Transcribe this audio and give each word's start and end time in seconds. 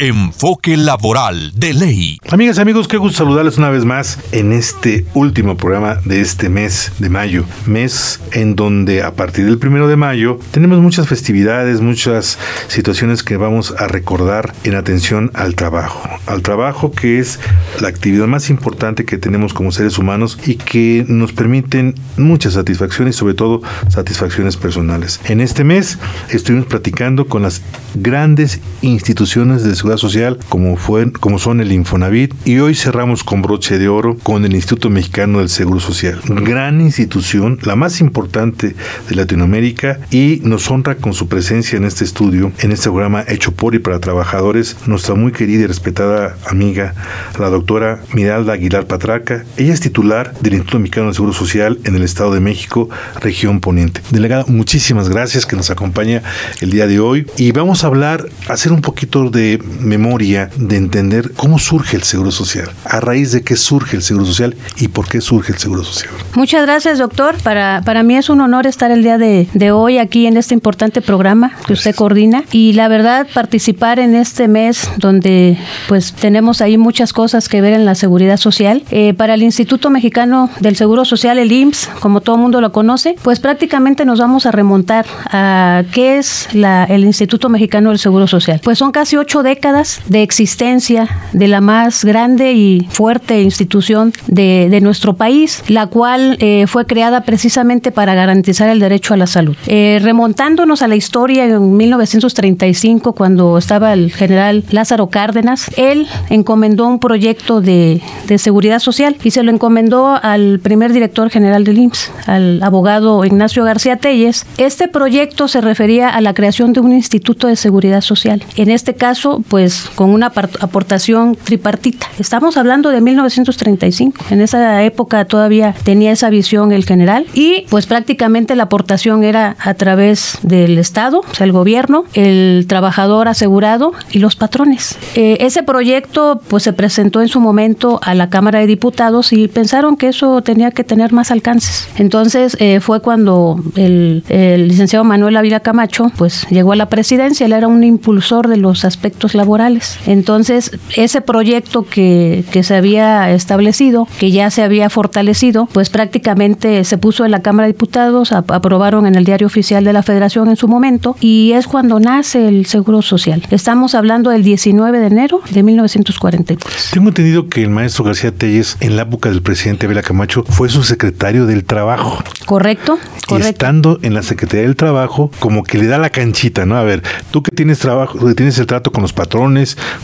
Enfoque 0.00 0.76
Laboral 0.76 1.52
de 1.56 1.74
Ley. 1.74 2.18
Amigas 2.30 2.58
y 2.58 2.60
amigos, 2.60 2.86
qué 2.86 2.98
gusto 2.98 3.18
saludarles 3.18 3.58
una 3.58 3.68
vez 3.68 3.84
más 3.84 4.18
en 4.30 4.52
este 4.52 5.04
último 5.14 5.56
programa 5.56 5.96
de 6.04 6.20
este 6.20 6.48
mes 6.48 6.92
de 7.00 7.10
mayo. 7.10 7.44
Mes 7.66 8.20
en 8.32 8.54
donde 8.54 9.02
a 9.02 9.14
partir 9.14 9.46
del 9.46 9.58
primero 9.58 9.88
de 9.88 9.96
mayo 9.96 10.38
tenemos 10.52 10.78
muchas 10.78 11.08
festividades, 11.08 11.80
muchas 11.80 12.38
situaciones 12.68 13.24
que 13.24 13.36
vamos 13.36 13.74
a 13.76 13.88
recordar 13.88 14.54
en 14.62 14.76
atención 14.76 15.32
al 15.34 15.56
trabajo. 15.56 16.08
Al 16.26 16.42
trabajo 16.42 16.92
que 16.92 17.18
es 17.18 17.40
la 17.80 17.88
actividad 17.88 18.28
más 18.28 18.50
importante 18.50 19.04
que 19.04 19.18
tenemos 19.18 19.52
como 19.52 19.72
seres 19.72 19.98
humanos 19.98 20.38
y 20.46 20.54
que 20.54 21.04
nos 21.08 21.32
permiten 21.32 21.96
muchas 22.16 22.54
satisfacciones, 22.54 23.16
sobre 23.16 23.34
todo 23.34 23.62
satisfacciones 23.88 24.56
personales. 24.56 25.20
En 25.24 25.40
este 25.40 25.64
mes 25.64 25.98
estuvimos 26.30 26.66
platicando 26.66 27.26
con 27.26 27.42
las 27.42 27.62
grandes 27.94 28.60
instituciones 28.82 29.64
de 29.64 29.74
seguridad 29.74 29.87
Social 29.96 30.38
como, 30.48 30.76
fue, 30.76 31.10
como 31.12 31.38
son 31.38 31.60
el 31.60 31.72
Infonavit 31.72 32.34
y 32.44 32.58
hoy 32.58 32.74
cerramos 32.74 33.24
con 33.24 33.42
broche 33.42 33.78
de 33.78 33.88
oro 33.88 34.16
con 34.18 34.44
el 34.44 34.54
Instituto 34.54 34.90
Mexicano 34.90 35.38
del 35.38 35.48
Seguro 35.48 35.80
Social. 35.80 36.20
Gran 36.28 36.80
institución, 36.80 37.58
la 37.62 37.76
más 37.76 38.00
importante 38.00 38.74
de 39.08 39.14
Latinoamérica 39.14 40.00
y 40.10 40.40
nos 40.42 40.70
honra 40.70 40.96
con 40.96 41.14
su 41.14 41.28
presencia 41.28 41.76
en 41.76 41.84
este 41.84 42.04
estudio, 42.04 42.52
en 42.60 42.72
este 42.72 42.90
programa 42.90 43.24
hecho 43.26 43.52
por 43.52 43.74
y 43.74 43.78
para 43.78 44.00
trabajadores, 44.00 44.76
nuestra 44.86 45.14
muy 45.14 45.32
querida 45.32 45.62
y 45.62 45.66
respetada 45.66 46.36
amiga, 46.46 46.94
la 47.38 47.48
doctora 47.48 48.00
Miralda 48.12 48.54
Aguilar 48.54 48.86
Patraca. 48.86 49.44
Ella 49.56 49.72
es 49.72 49.80
titular 49.80 50.34
del 50.40 50.54
Instituto 50.54 50.80
Mexicano 50.80 51.06
del 51.06 51.14
Seguro 51.14 51.32
Social 51.32 51.78
en 51.84 51.94
el 51.94 52.02
Estado 52.02 52.34
de 52.34 52.40
México, 52.40 52.88
región 53.20 53.60
poniente. 53.60 54.00
Delegada, 54.10 54.44
muchísimas 54.48 55.08
gracias 55.08 55.46
que 55.46 55.56
nos 55.56 55.70
acompaña 55.70 56.22
el 56.60 56.70
día 56.70 56.86
de 56.86 57.00
hoy 57.00 57.26
y 57.36 57.52
vamos 57.52 57.84
a 57.84 57.86
hablar, 57.86 58.28
hacer 58.48 58.72
un 58.72 58.80
poquito 58.80 59.30
de 59.30 59.60
memoria 59.78 60.50
de 60.56 60.76
entender 60.76 61.32
cómo 61.36 61.58
surge 61.58 61.96
el 61.96 62.02
Seguro 62.02 62.30
Social, 62.30 62.70
a 62.84 63.00
raíz 63.00 63.32
de 63.32 63.42
qué 63.42 63.56
surge 63.56 63.96
el 63.96 64.02
Seguro 64.02 64.26
Social 64.26 64.56
y 64.76 64.88
por 64.88 65.08
qué 65.08 65.20
surge 65.20 65.52
el 65.52 65.58
Seguro 65.58 65.84
Social. 65.84 66.10
Muchas 66.34 66.62
gracias, 66.62 66.98
doctor. 66.98 67.36
Para, 67.42 67.82
para 67.84 68.02
mí 68.02 68.16
es 68.16 68.28
un 68.28 68.40
honor 68.40 68.66
estar 68.66 68.90
el 68.90 69.02
día 69.02 69.18
de, 69.18 69.48
de 69.54 69.72
hoy 69.72 69.98
aquí 69.98 70.26
en 70.26 70.36
este 70.36 70.54
importante 70.54 71.00
programa 71.02 71.52
que 71.66 71.72
usted 71.72 71.94
coordina 71.94 72.44
y 72.52 72.72
la 72.72 72.88
verdad 72.88 73.26
participar 73.32 73.98
en 73.98 74.14
este 74.14 74.48
mes 74.48 74.90
donde 74.98 75.56
pues 75.88 76.12
tenemos 76.12 76.60
ahí 76.60 76.78
muchas 76.78 77.12
cosas 77.12 77.48
que 77.48 77.60
ver 77.60 77.72
en 77.72 77.84
la 77.84 77.94
seguridad 77.94 78.36
social. 78.36 78.82
Eh, 78.90 79.14
para 79.14 79.34
el 79.34 79.42
Instituto 79.42 79.90
Mexicano 79.90 80.50
del 80.60 80.76
Seguro 80.76 81.04
Social, 81.04 81.38
el 81.38 81.52
IMSS, 81.52 81.88
como 82.00 82.20
todo 82.20 82.36
mundo 82.36 82.60
lo 82.60 82.72
conoce, 82.72 83.16
pues 83.22 83.40
prácticamente 83.40 84.04
nos 84.04 84.18
vamos 84.20 84.46
a 84.46 84.50
remontar 84.50 85.06
a 85.30 85.84
qué 85.92 86.18
es 86.18 86.48
la, 86.52 86.84
el 86.84 87.04
Instituto 87.04 87.48
Mexicano 87.48 87.90
del 87.90 87.98
Seguro 87.98 88.26
Social. 88.26 88.60
Pues 88.62 88.78
son 88.78 88.92
casi 88.92 89.16
ocho 89.16 89.42
décadas 89.42 89.67
de 89.68 90.22
existencia 90.22 91.08
de 91.32 91.46
la 91.46 91.60
más 91.60 92.02
grande 92.02 92.52
y 92.52 92.86
fuerte 92.90 93.42
institución 93.42 94.12
de, 94.26 94.78
nuestro 94.80 95.14
país, 95.14 95.62
la 95.68 95.88
cual 95.88 96.36
eh, 96.40 96.66
fue 96.68 96.86
creada 96.86 97.22
precisamente 97.22 97.90
para 97.90 98.14
garantizar 98.14 98.68
el 98.70 98.78
derecho 98.80 99.12
a 99.12 99.16
la 99.16 99.26
salud. 99.26 99.56
Eh, 99.66 99.98
remontándonos 100.00 100.82
a 100.82 100.88
la 100.88 100.96
historia 100.96 101.44
en 101.44 101.76
1935, 101.76 103.12
cuando 103.12 103.58
estaba 103.58 103.92
el 103.92 104.12
general 104.12 104.64
Lázaro 104.70 105.08
Cárdenas, 105.08 105.70
él 105.76 106.06
encomendó 106.30 106.86
un 106.86 107.00
proyecto 107.00 107.60
de, 107.60 108.00
de 108.26 108.38
seguridad 108.38 108.78
social 108.78 109.16
y 109.22 109.32
se 109.32 109.42
lo 109.42 109.50
encomendó 109.50 110.18
al 110.22 110.60
primer 110.60 110.92
director 110.92 111.28
general 111.28 111.64
del 111.64 111.78
IMSS, 111.78 112.10
al 112.26 112.62
abogado 112.62 113.24
Ignacio 113.24 113.64
García 113.64 113.96
Telles. 113.96 114.46
Este 114.56 114.88
proyecto 114.88 115.48
se 115.48 115.60
refería 115.60 116.08
a 116.08 116.20
la 116.20 116.32
creación 116.32 116.72
de 116.72 116.80
un 116.80 116.92
instituto 116.92 117.48
de 117.48 117.56
seguridad 117.56 118.00
social. 118.00 118.42
En 118.56 118.70
este 118.70 118.94
caso, 118.94 119.42
pues 119.48 119.90
con 119.94 120.10
una 120.10 120.26
aportación 120.26 121.36
tripartita. 121.36 122.06
Estamos 122.18 122.56
hablando 122.56 122.90
de 122.90 123.00
1935. 123.00 124.26
En 124.30 124.40
esa 124.40 124.82
época 124.84 125.24
todavía 125.24 125.74
tenía 125.82 126.12
esa 126.12 126.30
visión 126.30 126.72
el 126.72 126.84
general 126.84 127.26
y 127.34 127.66
pues 127.70 127.86
prácticamente 127.86 128.54
la 128.54 128.64
aportación 128.64 129.24
era 129.24 129.56
a 129.58 129.74
través 129.74 130.38
del 130.42 130.78
Estado, 130.78 131.20
o 131.20 131.34
sea, 131.34 131.44
el 131.44 131.52
gobierno, 131.52 132.04
el 132.14 132.66
trabajador 132.68 133.28
asegurado 133.28 133.92
y 134.12 134.18
los 134.18 134.36
patrones. 134.36 134.98
Eh, 135.14 135.38
ese 135.40 135.62
proyecto 135.62 136.40
pues 136.48 136.62
se 136.62 136.72
presentó 136.72 137.22
en 137.22 137.28
su 137.28 137.40
momento 137.40 137.98
a 138.02 138.14
la 138.14 138.28
Cámara 138.28 138.58
de 138.60 138.66
Diputados 138.66 139.32
y 139.32 139.48
pensaron 139.48 139.96
que 139.96 140.08
eso 140.08 140.42
tenía 140.42 140.70
que 140.70 140.84
tener 140.84 141.12
más 141.12 141.30
alcances. 141.30 141.88
Entonces 141.96 142.56
eh, 142.60 142.80
fue 142.80 143.00
cuando 143.00 143.60
el, 143.76 144.24
el, 144.28 144.68
licenciado 144.68 145.04
Manuel 145.04 145.36
Ávila 145.36 145.60
Camacho 145.60 146.12
pues 146.16 146.46
llegó 146.50 146.72
a 146.72 146.76
la 146.76 146.88
presidencia, 146.88 147.46
él 147.46 147.52
era 147.52 147.68
un 147.68 147.82
impulsor 147.84 148.48
de 148.48 148.56
los 148.56 148.84
aspectos 148.84 149.34
laborales 149.38 149.98
entonces, 150.06 150.72
ese 150.96 151.20
proyecto 151.20 151.84
que, 151.84 152.44
que 152.50 152.62
se 152.62 152.74
había 152.74 153.30
establecido, 153.30 154.08
que 154.18 154.30
ya 154.30 154.50
se 154.50 154.62
había 154.62 154.90
fortalecido, 154.90 155.68
pues 155.72 155.90
prácticamente 155.90 156.84
se 156.84 156.98
puso 156.98 157.24
en 157.24 157.30
la 157.30 157.42
Cámara 157.42 157.66
de 157.66 157.72
Diputados, 157.72 158.32
aprobaron 158.32 159.06
en 159.06 159.14
el 159.14 159.24
diario 159.24 159.46
oficial 159.46 159.84
de 159.84 159.92
la 159.92 160.02
Federación 160.02 160.48
en 160.48 160.56
su 160.56 160.68
momento, 160.68 161.16
y 161.20 161.52
es 161.52 161.66
cuando 161.66 162.00
nace 162.00 162.48
el 162.48 162.66
Seguro 162.66 163.02
Social. 163.02 163.42
Estamos 163.50 163.94
hablando 163.94 164.30
del 164.30 164.42
19 164.42 164.98
de 164.98 165.06
enero 165.06 165.40
de 165.50 165.62
1943. 165.62 166.90
Tengo 166.92 167.08
entendido 167.08 167.48
que 167.48 167.62
el 167.62 167.70
maestro 167.70 168.04
García 168.04 168.32
Telles, 168.32 168.76
en 168.80 168.96
la 168.96 169.02
época 169.02 169.28
del 169.28 169.42
presidente 169.42 169.86
Vela 169.86 170.02
Camacho, 170.02 170.44
fue 170.44 170.68
su 170.68 170.82
secretario 170.82 171.46
del 171.46 171.64
Trabajo. 171.64 172.22
Correcto, 172.46 172.98
correcto. 173.26 173.48
Estando 173.48 173.98
en 174.02 174.14
la 174.14 174.22
Secretaría 174.22 174.64
del 174.64 174.76
Trabajo, 174.76 175.30
como 175.38 175.62
que 175.62 175.78
le 175.78 175.86
da 175.86 175.98
la 175.98 176.10
canchita, 176.10 176.66
¿no? 176.66 176.76
A 176.76 176.82
ver, 176.82 177.02
tú 177.30 177.42
que 177.42 177.50
tienes 177.50 177.78
trabajo, 177.78 178.18
que 178.26 178.34
tienes 178.34 178.58
el 178.58 178.66
trato 178.66 178.90
con 178.90 179.02
los 179.02 179.12
patrones, 179.12 179.27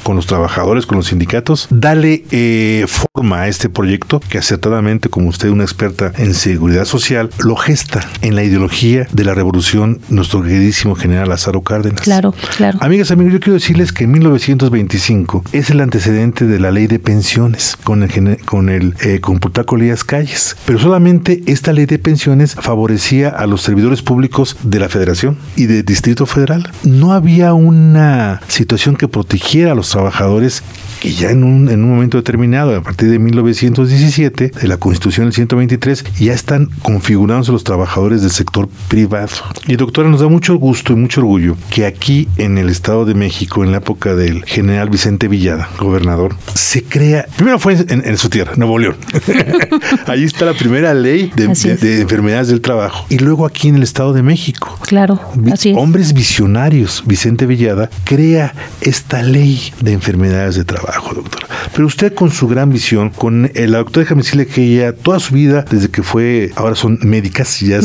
con 0.02 0.16
los 0.16 0.26
trabajadores, 0.26 0.86
con 0.86 0.96
los 0.98 1.08
sindicatos. 1.08 1.66
Dale 1.70 2.24
eh, 2.30 2.86
forma 2.88 3.42
a 3.42 3.48
este 3.48 3.68
proyecto 3.68 4.20
que 4.20 4.38
acertadamente, 4.38 5.08
como 5.08 5.28
usted, 5.28 5.48
una 5.48 5.64
experta 5.64 6.12
en 6.16 6.34
seguridad 6.34 6.84
social, 6.84 7.30
lo 7.38 7.56
gesta 7.56 8.08
en 8.20 8.36
la 8.36 8.44
ideología 8.44 9.06
de 9.12 9.24
la 9.24 9.34
revolución 9.34 10.00
nuestro 10.08 10.42
queridísimo 10.42 10.94
general 10.94 11.28
Lázaro 11.28 11.62
Cárdenas. 11.62 12.00
Claro, 12.00 12.34
claro. 12.56 12.78
Amigas, 12.80 13.10
amigos, 13.10 13.32
yo 13.32 13.40
quiero 13.40 13.54
decirles 13.54 13.92
que 13.92 14.04
en 14.04 14.12
1925 14.12 15.44
es 15.52 15.70
el 15.70 15.80
antecedente 15.80 16.46
de 16.46 16.60
la 16.60 16.70
ley 16.70 16.86
de 16.86 16.98
pensiones 16.98 17.76
con 17.82 18.02
el, 18.02 18.38
con 18.44 18.68
el 18.68 18.94
eh, 19.00 19.20
Calles. 20.06 20.56
Pero 20.64 20.78
solamente 20.78 21.42
esta 21.46 21.72
ley 21.72 21.86
de 21.86 21.98
pensiones 21.98 22.54
favorecía 22.54 23.28
a 23.28 23.46
los 23.46 23.62
servidores 23.62 24.02
públicos 24.02 24.56
de 24.62 24.78
la 24.80 24.88
Federación 24.88 25.36
y 25.56 25.66
del 25.66 25.84
Distrito 25.84 26.26
Federal. 26.26 26.70
No 26.84 27.12
había 27.12 27.54
una 27.54 28.40
situación 28.48 28.96
que 28.96 29.08
protegiera 29.14 29.70
a 29.70 29.74
los 29.76 29.90
trabajadores 29.90 30.64
que 31.00 31.12
ya 31.12 31.30
en 31.30 31.44
un, 31.44 31.68
en 31.68 31.84
un 31.84 31.90
momento 31.90 32.16
determinado, 32.16 32.74
a 32.74 32.82
partir 32.82 33.10
de 33.10 33.20
1917, 33.20 34.50
de 34.60 34.68
la 34.68 34.76
Constitución 34.76 35.26
del 35.26 35.34
123, 35.34 36.04
ya 36.18 36.32
están 36.32 36.68
configurándose 36.82 37.52
los 37.52 37.62
trabajadores 37.62 38.22
del 38.22 38.32
sector 38.32 38.68
privado. 38.88 39.28
Y 39.68 39.76
doctora, 39.76 40.08
nos 40.08 40.20
da 40.20 40.28
mucho 40.28 40.56
gusto 40.56 40.94
y 40.94 40.96
mucho 40.96 41.20
orgullo 41.20 41.56
que 41.70 41.86
aquí 41.86 42.26
en 42.38 42.58
el 42.58 42.70
Estado 42.70 43.04
de 43.04 43.14
México, 43.14 43.62
en 43.62 43.70
la 43.70 43.78
época 43.78 44.16
del 44.16 44.44
general 44.46 44.90
Vicente 44.90 45.28
Villada, 45.28 45.68
gobernador, 45.78 46.34
se 46.54 46.82
crea, 46.82 47.26
primero 47.36 47.60
fue 47.60 47.76
en, 47.88 48.18
su 48.18 48.30
tierra, 48.30 48.54
Nuevo 48.56 48.80
León. 48.80 48.96
Allí 50.06 50.24
está 50.24 50.44
la 50.44 50.54
primera 50.54 50.92
ley 50.92 51.30
de, 51.36 51.44
enfermedades 52.00 52.48
del 52.48 52.62
trabajo. 52.62 53.06
Y 53.10 53.18
luego 53.18 53.46
aquí 53.46 53.68
en 53.68 53.76
el 53.76 53.84
Estado 53.84 54.12
de 54.12 54.22
México. 54.22 54.76
Claro, 54.82 55.20
así 55.52 55.72
Hombres 55.76 56.14
visionarios, 56.14 57.04
Vicente 57.06 57.46
Villada, 57.46 57.90
crea 58.04 58.54
esta 59.04 59.22
ley 59.22 59.70
de 59.80 59.92
enfermedades 59.92 60.56
de 60.56 60.64
trabajo 60.64 61.14
doctora. 61.14 61.46
Pero 61.74 61.86
usted 61.86 62.14
con 62.14 62.30
su 62.30 62.48
gran 62.48 62.70
visión, 62.70 63.10
con 63.10 63.50
eh, 63.54 63.68
la 63.68 63.78
doctora, 63.78 64.04
déjame 64.04 64.22
decirle 64.22 64.46
que 64.46 64.62
ella 64.62 64.94
toda 64.94 65.20
su 65.20 65.34
vida, 65.34 65.62
desde 65.70 65.90
que 65.90 66.02
fue, 66.02 66.52
ahora 66.56 66.74
son 66.74 66.98
médicas, 67.02 67.60
ya, 67.60 67.80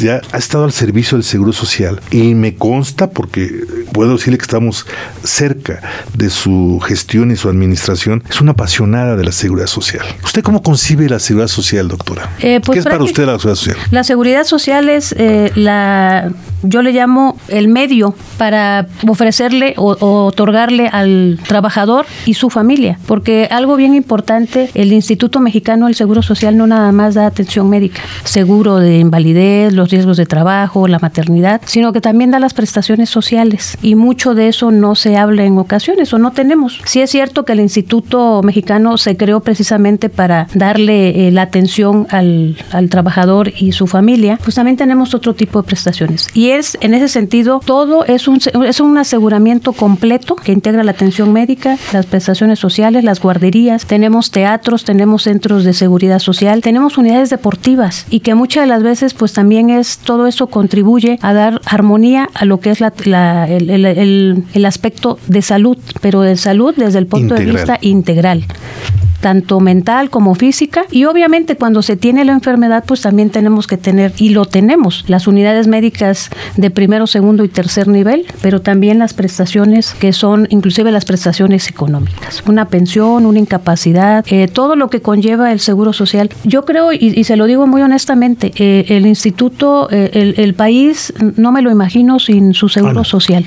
ya 0.00 0.20
ha 0.30 0.38
estado 0.38 0.64
al 0.64 0.72
servicio 0.72 1.18
del 1.18 1.24
Seguro 1.24 1.52
Social. 1.52 2.00
Y 2.12 2.34
me 2.34 2.54
consta, 2.54 3.10
porque 3.10 3.64
puedo 3.92 4.12
decirle 4.12 4.38
que 4.38 4.42
estamos 4.42 4.86
cerca 5.24 5.80
de 6.14 6.30
su 6.30 6.78
gestión 6.86 7.32
y 7.32 7.36
su 7.36 7.48
administración, 7.48 8.22
es 8.30 8.40
una 8.40 8.52
apasionada 8.52 9.16
de 9.16 9.24
la 9.24 9.32
seguridad 9.32 9.66
social. 9.66 10.06
¿Usted 10.22 10.42
cómo 10.42 10.62
concibe 10.62 11.08
la 11.08 11.18
seguridad 11.18 11.48
social, 11.48 11.88
doctora? 11.88 12.30
Eh, 12.40 12.60
pues 12.64 12.76
¿Qué 12.76 12.78
es 12.80 12.84
para 12.84 13.02
usted 13.02 13.26
la 13.26 13.38
seguridad 13.38 13.56
social? 13.56 13.76
La 13.90 14.04
seguridad 14.04 14.44
social 14.44 14.88
es 14.88 15.14
eh, 15.18 15.50
la 15.56 16.30
yo 16.62 16.82
le 16.82 16.92
llamo 16.92 17.38
el 17.48 17.68
medio 17.68 18.14
para 18.36 18.86
ofrecerle 19.06 19.74
o, 19.76 20.30
otorgarle 20.60 20.88
al 20.88 21.38
trabajador 21.46 22.06
y 22.26 22.34
su 22.34 22.50
familia, 22.50 22.98
porque 23.06 23.48
algo 23.50 23.76
bien 23.76 23.94
importante, 23.94 24.70
el 24.74 24.92
Instituto 24.92 25.40
Mexicano 25.40 25.86
del 25.86 25.94
Seguro 25.94 26.22
Social 26.22 26.56
no 26.56 26.66
nada 26.66 26.92
más 26.92 27.14
da 27.14 27.26
atención 27.26 27.68
médica, 27.68 28.02
seguro 28.24 28.76
de 28.76 28.98
invalidez, 28.98 29.72
los 29.72 29.90
riesgos 29.90 30.16
de 30.16 30.26
trabajo, 30.26 30.86
la 30.86 30.98
maternidad, 30.98 31.62
sino 31.64 31.92
que 31.92 32.00
también 32.00 32.30
da 32.30 32.38
las 32.38 32.52
prestaciones 32.52 33.08
sociales 33.08 33.78
y 33.82 33.94
mucho 33.94 34.34
de 34.34 34.48
eso 34.48 34.70
no 34.70 34.94
se 34.94 35.16
habla 35.16 35.44
en 35.44 35.56
ocasiones 35.58 36.12
o 36.12 36.18
no 36.18 36.32
tenemos. 36.32 36.80
Sí 36.84 37.00
es 37.00 37.10
cierto 37.10 37.44
que 37.44 37.52
el 37.52 37.60
Instituto 37.60 38.42
Mexicano 38.42 38.98
se 38.98 39.16
creó 39.16 39.40
precisamente 39.40 40.08
para 40.10 40.46
darle 40.54 41.28
eh, 41.28 41.30
la 41.30 41.42
atención 41.42 42.06
al, 42.10 42.56
al 42.72 42.90
trabajador 42.90 43.52
y 43.56 43.72
su 43.72 43.86
familia, 43.86 44.38
pues 44.42 44.56
también 44.56 44.76
tenemos 44.76 45.14
otro 45.14 45.34
tipo 45.34 45.62
de 45.62 45.66
prestaciones. 45.66 46.28
Y 46.34 46.50
es, 46.50 46.76
en 46.80 46.92
ese 46.92 47.08
sentido, 47.08 47.60
todo 47.64 48.04
es 48.04 48.28
un, 48.28 48.40
es 48.66 48.80
un 48.80 48.98
aseguramiento 48.98 49.72
completo 49.72 50.36
que 50.36 50.49
integra 50.52 50.84
la 50.84 50.92
atención 50.92 51.32
médica, 51.32 51.76
las 51.92 52.06
prestaciones 52.06 52.58
sociales, 52.58 53.04
las 53.04 53.20
guarderías, 53.20 53.86
tenemos 53.86 54.30
teatros, 54.30 54.84
tenemos 54.84 55.22
centros 55.24 55.64
de 55.64 55.72
seguridad 55.72 56.18
social, 56.18 56.62
tenemos 56.62 56.98
unidades 56.98 57.30
deportivas 57.30 58.06
y 58.10 58.20
que 58.20 58.34
muchas 58.34 58.64
de 58.64 58.68
las 58.68 58.82
veces 58.82 59.14
pues 59.14 59.32
también 59.32 59.70
es 59.70 59.98
todo 59.98 60.26
eso 60.26 60.48
contribuye 60.48 61.18
a 61.22 61.32
dar 61.32 61.60
armonía 61.64 62.28
a 62.34 62.44
lo 62.44 62.60
que 62.60 62.70
es 62.70 62.80
la, 62.80 63.46
el, 63.48 63.70
el, 63.70 64.44
el, 64.52 64.64
aspecto 64.64 65.18
de 65.26 65.42
salud, 65.42 65.78
pero 66.00 66.20
de 66.20 66.36
salud 66.36 66.74
desde 66.76 66.98
el 66.98 67.06
punto 67.06 67.34
de 67.34 67.44
vista 67.44 67.78
integral 67.80 68.44
tanto 69.20 69.60
mental 69.60 70.10
como 70.10 70.34
física. 70.34 70.84
Y 70.90 71.04
obviamente 71.04 71.56
cuando 71.56 71.82
se 71.82 71.96
tiene 71.96 72.24
la 72.24 72.32
enfermedad, 72.32 72.84
pues 72.86 73.02
también 73.02 73.30
tenemos 73.30 73.66
que 73.66 73.76
tener, 73.76 74.12
y 74.18 74.30
lo 74.30 74.44
tenemos, 74.44 75.04
las 75.08 75.26
unidades 75.26 75.66
médicas 75.66 76.30
de 76.56 76.70
primero, 76.70 77.06
segundo 77.06 77.44
y 77.44 77.48
tercer 77.48 77.88
nivel, 77.88 78.26
pero 78.42 78.60
también 78.60 78.98
las 78.98 79.14
prestaciones 79.14 79.94
que 79.94 80.12
son, 80.12 80.46
inclusive 80.50 80.90
las 80.90 81.04
prestaciones 81.04 81.68
económicas. 81.68 82.42
Una 82.46 82.68
pensión, 82.68 83.26
una 83.26 83.38
incapacidad, 83.38 84.24
eh, 84.28 84.48
todo 84.48 84.76
lo 84.76 84.90
que 84.90 85.00
conlleva 85.00 85.52
el 85.52 85.60
seguro 85.60 85.92
social. 85.92 86.30
Yo 86.44 86.64
creo, 86.64 86.92
y, 86.92 87.22
se 87.24 87.36
lo 87.36 87.46
digo 87.46 87.66
muy 87.66 87.82
honestamente, 87.82 88.52
eh, 88.56 88.86
el 88.88 89.06
instituto, 89.06 89.88
eh, 89.90 90.34
el, 90.36 90.54
país, 90.54 91.12
no 91.36 91.52
me 91.52 91.62
lo 91.62 91.70
imagino 91.70 92.18
sin 92.18 92.54
su 92.54 92.68
seguro 92.68 93.04
social. 93.04 93.46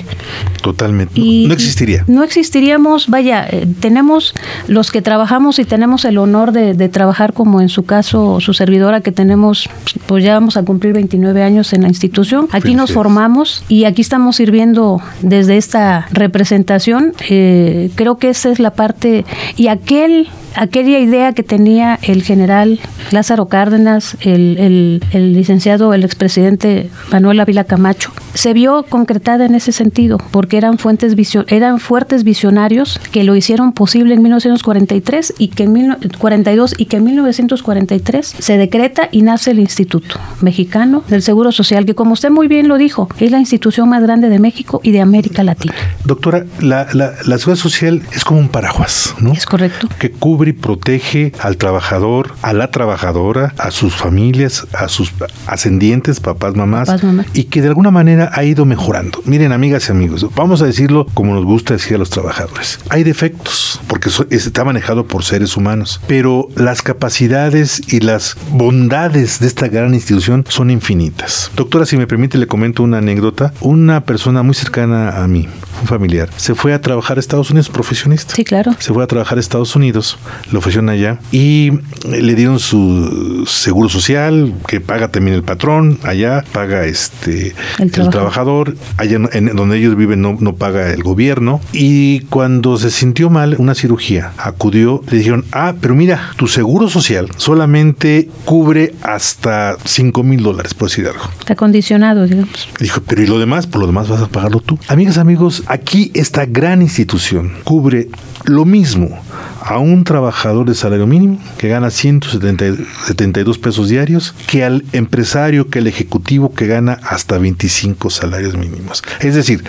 Totalmente. 0.62 1.20
no 1.20 1.52
existiría. 1.52 2.04
No 2.06 2.22
existiríamos, 2.22 3.08
vaya, 3.08 3.48
tenemos 3.80 4.34
los 4.68 4.90
que 4.90 5.02
trabajamos 5.02 5.58
y 5.58 5.63
tenemos 5.64 6.04
el 6.04 6.18
honor 6.18 6.52
de, 6.52 6.74
trabajar 6.88 7.32
como 7.32 7.60
en 7.60 7.68
su 7.68 7.84
caso 7.84 8.40
su 8.40 8.52
servidora 8.52 9.00
que 9.00 9.10
tenemos, 9.10 9.68
pues 10.06 10.22
ya 10.22 10.34
vamos 10.34 10.56
a 10.56 10.62
cumplir 10.62 10.92
29 10.92 11.42
años 11.42 11.72
en 11.72 11.82
la 11.82 11.88
institución. 11.88 12.48
Aquí 12.52 12.74
nos 12.74 12.92
formamos 12.92 13.64
y 13.68 13.84
aquí 13.84 14.02
estamos 14.02 14.36
sirviendo 14.36 15.00
desde 15.22 15.56
esta 15.56 16.06
representación. 16.12 17.12
Eh, 17.28 17.90
creo 17.94 18.18
que 18.18 18.30
esa 18.30 18.50
es 18.50 18.60
la 18.60 18.70
parte 18.70 19.24
y 19.56 19.68
aquel 19.68 20.28
aquella 20.56 20.98
idea 20.98 21.32
que 21.32 21.42
tenía 21.42 21.98
el 22.02 22.22
general 22.22 22.80
Lázaro 23.10 23.46
Cárdenas, 23.46 24.16
el, 24.20 25.00
licenciado, 25.12 25.94
el 25.94 26.04
expresidente 26.04 26.90
Manuel 27.10 27.40
Ávila 27.40 27.64
Camacho, 27.64 28.10
se 28.34 28.52
vio 28.52 28.84
concretada 28.88 29.46
en 29.46 29.54
ese 29.54 29.72
sentido, 29.72 30.18
porque 30.30 30.56
eran, 30.56 30.78
fuentes 30.78 31.14
eran 31.48 31.78
fuertes 31.78 32.24
visionarios 32.24 33.00
que 33.12 33.24
lo 33.24 33.36
hicieron 33.36 33.72
posible 33.72 34.14
en 34.14 34.22
1943 34.22 35.34
y 35.38 35.48
que 35.48 35.64
en 35.64 35.72
1942 35.72 36.74
y 36.78 36.86
que 36.86 36.96
en 36.96 37.04
1943 37.04 38.34
se 38.38 38.58
decreta 38.58 39.08
y 39.12 39.22
nace 39.22 39.52
el 39.52 39.60
Instituto 39.60 40.18
Mexicano 40.40 41.04
del 41.08 41.22
Seguro 41.22 41.52
Social, 41.52 41.86
que 41.86 41.94
como 41.94 42.12
usted 42.12 42.30
muy 42.30 42.48
bien 42.48 42.68
lo 42.68 42.76
dijo, 42.76 43.08
es 43.18 43.30
la 43.30 43.38
institución 43.38 43.88
más 43.88 44.02
grande 44.02 44.28
de 44.28 44.38
México 44.38 44.80
y 44.82 44.90
de 44.90 45.00
América 45.00 45.44
Latina. 45.44 45.74
Doctora, 46.04 46.44
la, 46.60 46.88
la, 46.92 47.14
la 47.24 47.38
seguridad 47.38 47.62
social 47.62 48.02
es 48.12 48.24
como 48.24 48.40
un 48.40 48.48
paraguas, 48.48 49.14
¿no? 49.20 49.32
Es 49.32 49.46
correcto. 49.46 49.88
Que 49.98 50.10
cubre 50.10 50.43
y 50.48 50.52
protege 50.52 51.32
al 51.40 51.56
trabajador, 51.56 52.34
a 52.42 52.52
la 52.52 52.70
trabajadora, 52.70 53.54
a 53.58 53.70
sus 53.70 53.94
familias, 53.94 54.66
a 54.72 54.88
sus 54.88 55.12
ascendientes, 55.46 56.20
papás, 56.20 56.54
mamás, 56.54 56.88
y 57.32 57.44
que 57.44 57.62
de 57.62 57.68
alguna 57.68 57.90
manera 57.90 58.30
ha 58.32 58.44
ido 58.44 58.64
mejorando. 58.64 59.20
Miren, 59.24 59.52
amigas 59.52 59.88
y 59.88 59.92
amigos, 59.92 60.26
vamos 60.34 60.62
a 60.62 60.66
decirlo 60.66 61.06
como 61.14 61.34
nos 61.34 61.44
gusta 61.44 61.74
decir 61.74 61.94
a 61.94 61.98
los 61.98 62.10
trabajadores. 62.10 62.80
Hay 62.90 63.04
defectos, 63.04 63.80
porque 63.86 64.10
está 64.30 64.64
manejado 64.64 65.06
por 65.06 65.24
seres 65.24 65.56
humanos, 65.56 66.00
pero 66.06 66.48
las 66.56 66.82
capacidades 66.82 67.82
y 67.92 68.00
las 68.00 68.36
bondades 68.50 69.40
de 69.40 69.46
esta 69.46 69.68
gran 69.68 69.94
institución 69.94 70.44
son 70.48 70.70
infinitas. 70.70 71.50
Doctora, 71.56 71.86
si 71.86 71.96
me 71.96 72.06
permite, 72.06 72.38
le 72.38 72.46
comento 72.46 72.82
una 72.82 72.98
anécdota. 72.98 73.52
Una 73.60 74.04
persona 74.04 74.42
muy 74.42 74.54
cercana 74.54 75.22
a 75.22 75.28
mí, 75.28 75.48
un 75.80 75.86
familiar, 75.86 76.28
se 76.36 76.54
fue 76.54 76.74
a 76.74 76.80
trabajar 76.80 77.16
a 77.16 77.20
Estados 77.20 77.50
Unidos, 77.50 77.68
profesionista. 77.68 78.34
Sí, 78.34 78.44
claro. 78.44 78.74
Se 78.78 78.92
fue 78.92 79.04
a 79.04 79.06
trabajar 79.06 79.38
a 79.38 79.40
Estados 79.40 79.76
Unidos 79.76 80.18
lo 80.50 80.58
ofrecieron 80.58 80.88
allá 80.88 81.18
y 81.32 81.70
le 82.08 82.34
dieron 82.34 82.58
su 82.58 83.44
seguro 83.46 83.88
social 83.88 84.52
que 84.66 84.80
paga 84.80 85.08
también 85.08 85.34
el 85.34 85.42
patrón 85.42 85.98
allá, 86.02 86.44
paga 86.52 86.84
este 86.84 87.54
el, 87.78 87.90
trabajador, 87.90 88.76
allá 88.96 89.18
en, 89.32 89.56
donde 89.56 89.78
ellos 89.78 89.96
viven 89.96 90.20
no, 90.20 90.36
no 90.40 90.54
paga 90.56 90.90
el 90.90 91.02
gobierno 91.02 91.60
y 91.72 92.20
cuando 92.22 92.76
se 92.78 92.90
sintió 92.90 93.30
mal 93.30 93.56
una 93.58 93.74
cirugía 93.74 94.32
acudió, 94.38 95.02
le 95.10 95.18
dijeron, 95.18 95.44
ah, 95.52 95.74
pero 95.80 95.94
mira, 95.94 96.30
tu 96.36 96.46
seguro 96.46 96.88
social 96.88 97.28
solamente 97.36 98.28
cubre 98.44 98.94
hasta 99.02 99.76
5 99.84 100.22
mil 100.22 100.42
dólares, 100.42 100.74
por 100.74 100.88
decir 100.88 101.06
algo. 101.06 101.24
Está 101.38 101.54
condicionado, 101.54 102.26
digamos. 102.26 102.68
Dijo, 102.80 103.02
pero 103.06 103.22
¿y 103.22 103.26
lo 103.26 103.38
demás? 103.38 103.66
Por 103.66 103.80
lo 103.80 103.86
demás 103.86 104.08
vas 104.08 104.22
a 104.22 104.28
pagarlo 104.28 104.60
tú. 104.60 104.78
Amigas, 104.88 105.18
amigos, 105.18 105.63
aquí 105.66 106.10
esta 106.14 106.46
gran 106.46 106.82
institución 106.82 107.52
cubre 107.64 108.08
lo 108.44 108.64
mismo 108.64 109.20
a 109.60 109.78
un 109.78 110.04
trabajador 110.04 110.68
de 110.68 110.74
salario 110.74 111.06
mínimo 111.06 111.38
que 111.56 111.68
gana 111.68 111.90
172 111.90 113.58
pesos 113.58 113.88
diarios 113.88 114.34
que 114.46 114.64
al 114.64 114.84
empresario, 114.92 115.68
que 115.68 115.78
al 115.78 115.86
ejecutivo 115.86 116.52
que 116.52 116.66
gana 116.66 116.98
hasta 117.02 117.38
25 117.38 118.10
salarios 118.10 118.56
mínimos. 118.56 119.02
Es 119.20 119.34
decir, 119.34 119.64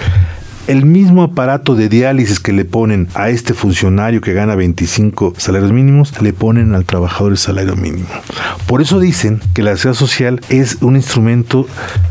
el 0.67 0.85
mismo 0.85 1.23
aparato 1.23 1.75
de 1.75 1.89
diálisis 1.89 2.39
que 2.39 2.53
le 2.53 2.65
ponen 2.65 3.07
a 3.13 3.29
este 3.29 3.53
funcionario 3.53 4.21
que 4.21 4.33
gana 4.33 4.56
25 4.56 5.33
salarios 5.38 5.71
mínimos, 5.71 6.19
le 6.21 6.33
ponen 6.33 6.75
al 6.75 6.85
trabajador 6.85 7.31
el 7.31 7.38
salario 7.38 7.75
mínimo. 7.75 8.07
Por 8.67 8.81
eso 8.81 9.00
dicen 9.00 9.41
que 9.53 9.63
la 9.63 9.75
seguridad 9.77 10.00
social 10.00 10.41
es 10.50 10.77
un 10.81 10.95
instrumento 10.95 11.67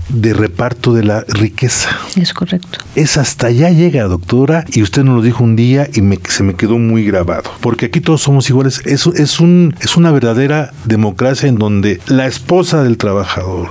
de 0.08 0.32
reparto 0.32 0.94
de 0.94 1.04
la 1.04 1.24
riqueza. 1.28 1.90
Es 2.16 2.32
correcto. 2.32 2.78
Es 2.94 3.16
hasta 3.16 3.48
allá 3.48 3.70
llega, 3.70 4.04
doctora, 4.04 4.64
y 4.72 4.82
usted 4.82 5.02
nos 5.02 5.16
lo 5.16 5.22
dijo 5.22 5.42
un 5.42 5.56
día 5.56 5.88
y 5.92 6.02
se 6.28 6.42
me 6.42 6.54
quedó 6.54 6.78
muy 6.78 7.04
grabado. 7.04 7.50
Porque 7.60 7.86
aquí 7.86 8.00
todos 8.00 8.22
somos 8.22 8.48
iguales. 8.50 8.80
Es, 8.84 9.06
es, 9.06 9.40
un, 9.40 9.74
es 9.80 9.96
una 9.96 10.10
verdadera 10.12 10.72
democracia 10.84 11.48
en 11.48 11.56
donde 11.56 12.00
la 12.06 12.26
esposa 12.26 12.82
del 12.82 12.96
trabajador, 12.98 13.70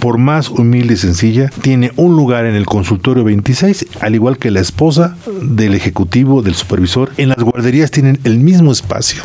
por 0.00 0.18
más 0.18 0.48
humilde 0.48 0.94
y 0.94 0.96
sencilla, 0.96 1.50
tiene 1.62 1.92
un 1.96 2.16
lugar 2.16 2.46
en 2.46 2.54
el 2.54 2.66
consultorio 2.66 3.24
26, 3.24 3.86
al 4.00 4.14
igual 4.14 4.38
que 4.38 4.50
la 4.50 4.60
esposa 4.60 5.16
del 5.42 5.74
ejecutivo, 5.74 6.42
del 6.42 6.54
supervisor. 6.54 7.12
En 7.16 7.30
las 7.30 7.38
guarderías 7.38 7.90
tienen 7.90 8.20
el 8.24 8.38
mismo 8.38 8.72
espacio 8.72 9.22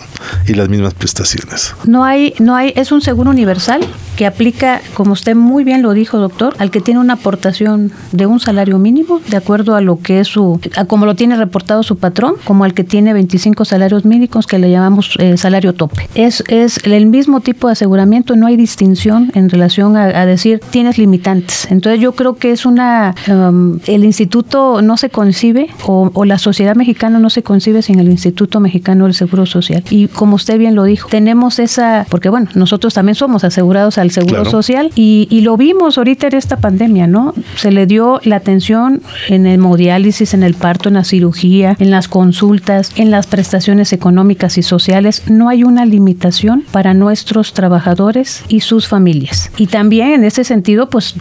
y 0.47 0.53
las 0.53 0.69
mismas 0.69 0.93
prestaciones. 0.93 1.73
No 1.85 2.03
hay, 2.03 2.33
no 2.39 2.55
hay, 2.55 2.73
es 2.75 2.91
un 2.91 3.01
seguro 3.01 3.29
universal 3.29 3.81
que 4.15 4.25
aplica, 4.25 4.81
como 4.93 5.13
usted 5.13 5.35
muy 5.35 5.63
bien 5.63 5.81
lo 5.81 5.93
dijo, 5.93 6.17
doctor, 6.17 6.55
al 6.59 6.69
que 6.69 6.81
tiene 6.81 6.99
una 6.99 7.13
aportación 7.13 7.91
de 8.11 8.25
un 8.25 8.39
salario 8.39 8.77
mínimo, 8.77 9.21
de 9.27 9.37
acuerdo 9.37 9.75
a 9.75 9.81
lo 9.81 9.99
que 9.99 10.19
es 10.19 10.27
su, 10.27 10.59
a 10.75 10.85
como 10.85 11.05
lo 11.05 11.15
tiene 11.15 11.35
reportado 11.35 11.81
su 11.83 11.97
patrón, 11.97 12.35
como 12.45 12.63
al 12.63 12.73
que 12.73 12.83
tiene 12.83 13.13
25 13.13 13.65
salarios 13.65 14.05
mínimos, 14.05 14.45
que 14.45 14.59
le 14.59 14.69
llamamos 14.69 15.15
eh, 15.17 15.37
salario 15.37 15.73
tope. 15.73 16.07
Es, 16.15 16.43
es 16.47 16.79
el 16.85 17.05
mismo 17.07 17.39
tipo 17.41 17.67
de 17.67 17.73
aseguramiento, 17.73 18.35
no 18.35 18.47
hay 18.47 18.57
distinción 18.57 19.31
en 19.33 19.49
relación 19.49 19.97
a, 19.97 20.25
decir 20.25 20.61
tienes 20.69 20.97
limitantes. 20.97 21.67
Entonces 21.71 21.99
yo 21.99 22.11
creo 22.13 22.35
que 22.35 22.51
es 22.51 22.65
una, 22.65 23.15
um, 23.27 23.79
el 23.87 24.03
instituto 24.03 24.81
no 24.81 24.97
se 24.97 25.09
concibe 25.09 25.69
o, 25.85 26.11
o, 26.13 26.25
la 26.25 26.37
sociedad 26.37 26.75
mexicana 26.75 27.19
no 27.19 27.29
se 27.29 27.43
concibe 27.43 27.81
sin 27.81 27.99
el 27.99 28.09
Instituto 28.09 28.59
Mexicano 28.59 29.05
del 29.05 29.13
Seguro 29.13 29.45
Social. 29.45 29.83
Y 29.89 30.07
como 30.13 30.35
usted 30.35 30.57
bien 30.57 30.75
lo 30.75 30.83
dijo, 30.83 31.09
tenemos 31.09 31.59
esa, 31.59 32.05
porque 32.09 32.29
bueno, 32.29 32.49
nosotros 32.55 32.93
también 32.93 33.15
somos 33.15 33.43
asegurados 33.43 33.97
al 33.97 34.11
Seguro 34.11 34.45
Social 34.45 34.91
y, 34.95 35.27
y, 35.29 35.41
lo 35.41 35.57
vimos 35.57 35.97
ahorita 35.97 36.27
en 36.27 36.35
esta 36.35 36.57
pandemia, 36.57 37.07
¿no? 37.07 37.33
Se 37.55 37.71
le 37.71 37.85
dio 37.85 38.19
la 38.23 38.37
atención 38.37 39.01
en 39.27 39.47
el 39.47 39.61
hemodiálisis, 39.61 40.33
en 40.33 40.43
el 40.43 40.55
parto, 40.55 40.89
en 40.89 40.95
la 40.95 41.03
cirugía, 41.03 41.75
en 41.79 41.91
las 41.91 42.07
consultas, 42.07 42.91
en 42.95 43.11
las 43.11 43.27
prestaciones 43.27 43.93
económicas 43.93 44.57
y 44.57 44.63
sociales. 44.63 45.23
No 45.27 45.49
hay 45.49 45.63
una 45.63 45.85
limitación 45.85 46.63
para 46.71 46.93
nuestros 46.93 47.53
trabajadores 47.53 48.43
y 48.47 48.61
sus 48.61 48.87
familias. 48.87 49.51
Y 49.57 49.67
también 49.67 50.09
en 50.09 50.23
ese 50.23 50.43
sentido, 50.43 50.89
pues 50.89 51.15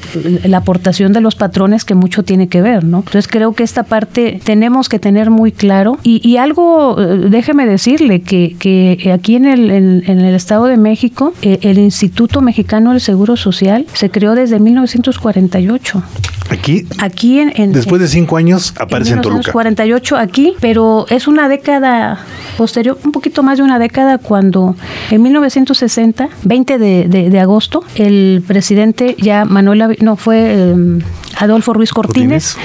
la 0.45 0.59
aportación 0.59 1.13
de 1.13 1.21
los 1.21 1.35
patrones 1.35 1.85
que 1.85 1.95
mucho 1.95 2.23
tiene 2.23 2.49
que 2.49 2.63
ver, 2.63 2.85
¿no? 2.85 2.99
Entonces 2.99 3.29
creo 3.29 3.53
que 3.53 3.63
esta 3.63 3.85
parte 3.85 4.41
tenemos 4.45 4.89
que 4.89 4.99
tener 4.99 5.31
muy 5.31 5.53
claro 5.53 5.99
y, 6.03 6.27
y 6.27 6.37
algo, 6.39 7.01
eh, 7.01 7.29
déjeme 7.29 7.67
decirle 7.67 8.23
que, 8.23 8.57
que 8.59 8.80
que 9.01 9.13
aquí 9.13 9.37
en 9.37 9.47
el, 9.47 9.71
en, 9.71 10.21
el 10.21 10.35
Estado 10.35 10.67
de 10.67 10.77
México, 10.77 11.33
eh, 11.43 11.59
el 11.63 11.79
Instituto 11.79 12.41
Mexicano 12.41 12.93
del 12.93 13.01
Seguro 13.01 13.37
Social 13.37 13.87
se 13.93 14.11
creó 14.11 14.35
desde 14.35 14.59
1948. 14.59 16.03
Aquí. 16.51 16.85
Aquí 16.99 17.39
en, 17.39 17.73
después 17.73 18.01
de 18.01 18.09
cinco 18.09 18.37
años 18.37 18.75
aparece 18.79 19.15
en, 19.15 19.21
Toluca. 19.21 19.53
48 19.53 20.17
aquí, 20.17 20.55
pero 20.61 21.07
es 21.09 21.29
una 21.29 21.49
década 21.49 22.19
posterior, 22.57 22.99
un 23.05 23.13
poquito 23.13 23.43
más 23.43 23.59
de 23.59 23.65
una 23.65 23.79
década 23.79 24.19
cuando 24.19 24.75
en 25.11 25.23
1960, 25.23 26.29
20 26.43 26.79
de, 26.79 27.41
agosto, 27.41 27.85
el 27.95 28.43
presidente 28.47 29.17
ya 29.19 29.45
Manuel, 29.45 29.97
no 30.01 30.17
fue 30.17 30.71
em, 30.71 31.01
Adolfo 31.39 31.73
Ruiz 31.73 31.93
Cortines, 31.93 32.57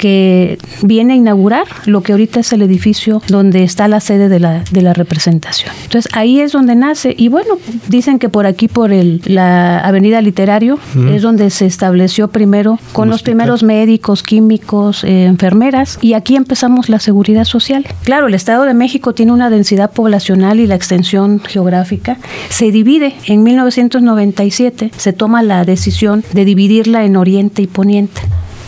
que 0.00 0.58
viene 0.82 1.12
a 1.12 1.16
inaugurar 1.16 1.66
lo 1.84 2.02
que 2.02 2.12
ahorita 2.12 2.40
es 2.40 2.52
el 2.52 2.62
edificio 2.62 3.22
donde 3.28 3.62
está 3.62 3.88
la 3.88 4.00
sede 4.00 4.28
de 4.28 4.40
la, 4.40 4.64
de 4.70 4.82
la 4.82 4.92
representación. 4.92 5.63
Entonces 5.82 6.10
ahí 6.14 6.40
es 6.40 6.52
donde 6.52 6.74
nace. 6.74 7.14
Y 7.16 7.28
bueno, 7.28 7.58
dicen 7.88 8.18
que 8.18 8.28
por 8.28 8.46
aquí, 8.46 8.68
por 8.68 8.92
el, 8.92 9.22
la 9.26 9.80
Avenida 9.80 10.20
Literario, 10.20 10.78
es 11.12 11.22
donde 11.22 11.50
se 11.50 11.66
estableció 11.66 12.28
primero 12.28 12.78
con 12.92 13.08
los 13.08 13.22
primeros 13.22 13.62
médicos, 13.62 14.22
químicos, 14.22 15.04
eh, 15.04 15.24
enfermeras 15.24 15.98
y 16.00 16.14
aquí 16.14 16.36
empezamos 16.36 16.88
la 16.88 16.98
seguridad 16.98 17.44
social. 17.44 17.86
Claro, 18.04 18.26
el 18.28 18.34
Estado 18.34 18.64
de 18.64 18.74
México 18.74 19.14
tiene 19.14 19.32
una 19.32 19.50
densidad 19.50 19.92
poblacional 19.92 20.60
y 20.60 20.66
la 20.66 20.74
extensión 20.74 21.40
geográfica. 21.40 22.18
Se 22.48 22.70
divide. 22.70 23.14
En 23.26 23.42
1997 23.42 24.90
se 24.96 25.12
toma 25.12 25.42
la 25.42 25.64
decisión 25.64 26.24
de 26.32 26.44
dividirla 26.44 27.04
en 27.04 27.16
Oriente 27.16 27.62
y 27.62 27.66
Poniente 27.66 28.20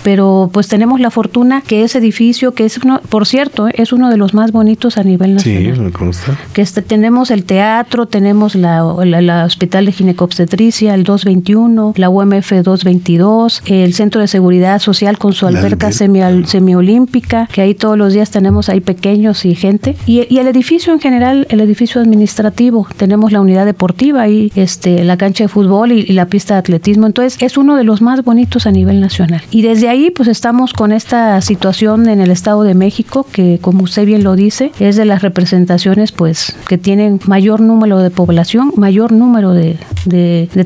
pero 0.07 0.49
pues 0.53 0.69
tenemos 0.69 1.01
la 1.01 1.11
fortuna 1.11 1.63
que 1.67 1.83
ese 1.83 1.99
edificio, 1.99 2.55
que 2.55 2.65
es 2.65 2.79
uno, 2.79 3.01
por 3.09 3.27
cierto, 3.27 3.67
es 3.67 3.93
uno 3.93 4.09
de 4.09 4.17
los 4.17 4.35
más 4.35 4.53
bonitos 4.53 4.99
a 4.99 5.03
nivel 5.03 5.35
nacional. 5.35 5.75
Sí, 5.75 5.81
me 5.81 5.91
consta. 5.91 6.39
Que 6.53 6.63
este, 6.63 6.81
tenemos 6.81 7.33
el 7.33 7.43
teatro, 7.43 8.07
tenemos 8.07 8.55
la, 8.55 8.85
la, 9.05 9.45
Hospital 9.45 9.87
de 9.87 9.91
Ginecobstetricia, 9.91 10.95
el 10.95 11.03
221, 11.03 11.95
la 11.97 12.09
UMF 12.09 12.53
222, 12.53 13.65
el 13.67 13.95
Centro 13.95 14.21
de 14.21 14.29
Seguridad 14.29 14.79
Social 14.79 15.19
con 15.19 15.33
su 15.33 15.45
alberca 15.45 15.91
semi, 15.91 16.21
semiolímpica, 16.45 17.49
que 17.53 17.63
ahí 17.63 17.75
todos 17.75 17.99
los 17.99 18.13
días 18.13 18.31
tenemos 18.31 18.69
ahí 18.69 18.81
pequeños 18.81 19.45
y 19.45 19.57
gente. 19.57 19.97
Y, 20.07 20.33
y, 20.33 20.39
el 20.39 20.47
edificio 20.47 20.93
en 20.93 21.01
general, 21.01 21.49
el 21.51 21.61
edificio 21.61 22.01
administrativo, 22.01 22.87
tenemos 22.97 23.33
la 23.33 23.41
unidad 23.41 23.67
deportiva 23.67 24.23
ahí, 24.23 24.53
este, 24.55 25.03
la 25.03 25.17
cancha 25.17 25.43
de 25.43 25.49
fútbol 25.49 25.91
y, 25.91 26.07
y 26.09 26.13
la 26.13 26.27
pista 26.27 26.55
de 26.55 26.61
atletismo. 26.61 27.09
Entonces, 27.09 27.43
es 27.43 27.57
uno 27.57 27.75
de 27.75 27.83
los 27.83 28.03
más 28.03 28.23
bonitos 28.23 28.69
a 28.69 28.71
nivel 28.71 29.01
nacional. 29.01 29.43
Y 29.51 29.63
desde 29.63 29.89
ahí 29.89 29.96
pues 30.15 30.29
estamos 30.29 30.73
con 30.73 30.93
esta 30.93 31.41
situación 31.41 32.09
en 32.09 32.21
el 32.21 32.31
Estado 32.31 32.63
de 32.63 32.75
México 32.75 33.27
que 33.31 33.59
como 33.61 33.85
usted 33.85 34.05
bien 34.05 34.25
lo 34.25 34.37
dice 34.37 34.73
es 34.79 34.97
de 34.97 35.05
las 35.05 35.23
representaciones 35.23 36.13
pues 36.13 36.55
que 36.69 36.77
tienen 36.79 37.19
mayor 37.27 37.61
número 37.61 37.99
de 37.99 38.11
población, 38.11 38.73
mayor 38.77 39.13
número 39.13 39.53
de, 39.53 39.79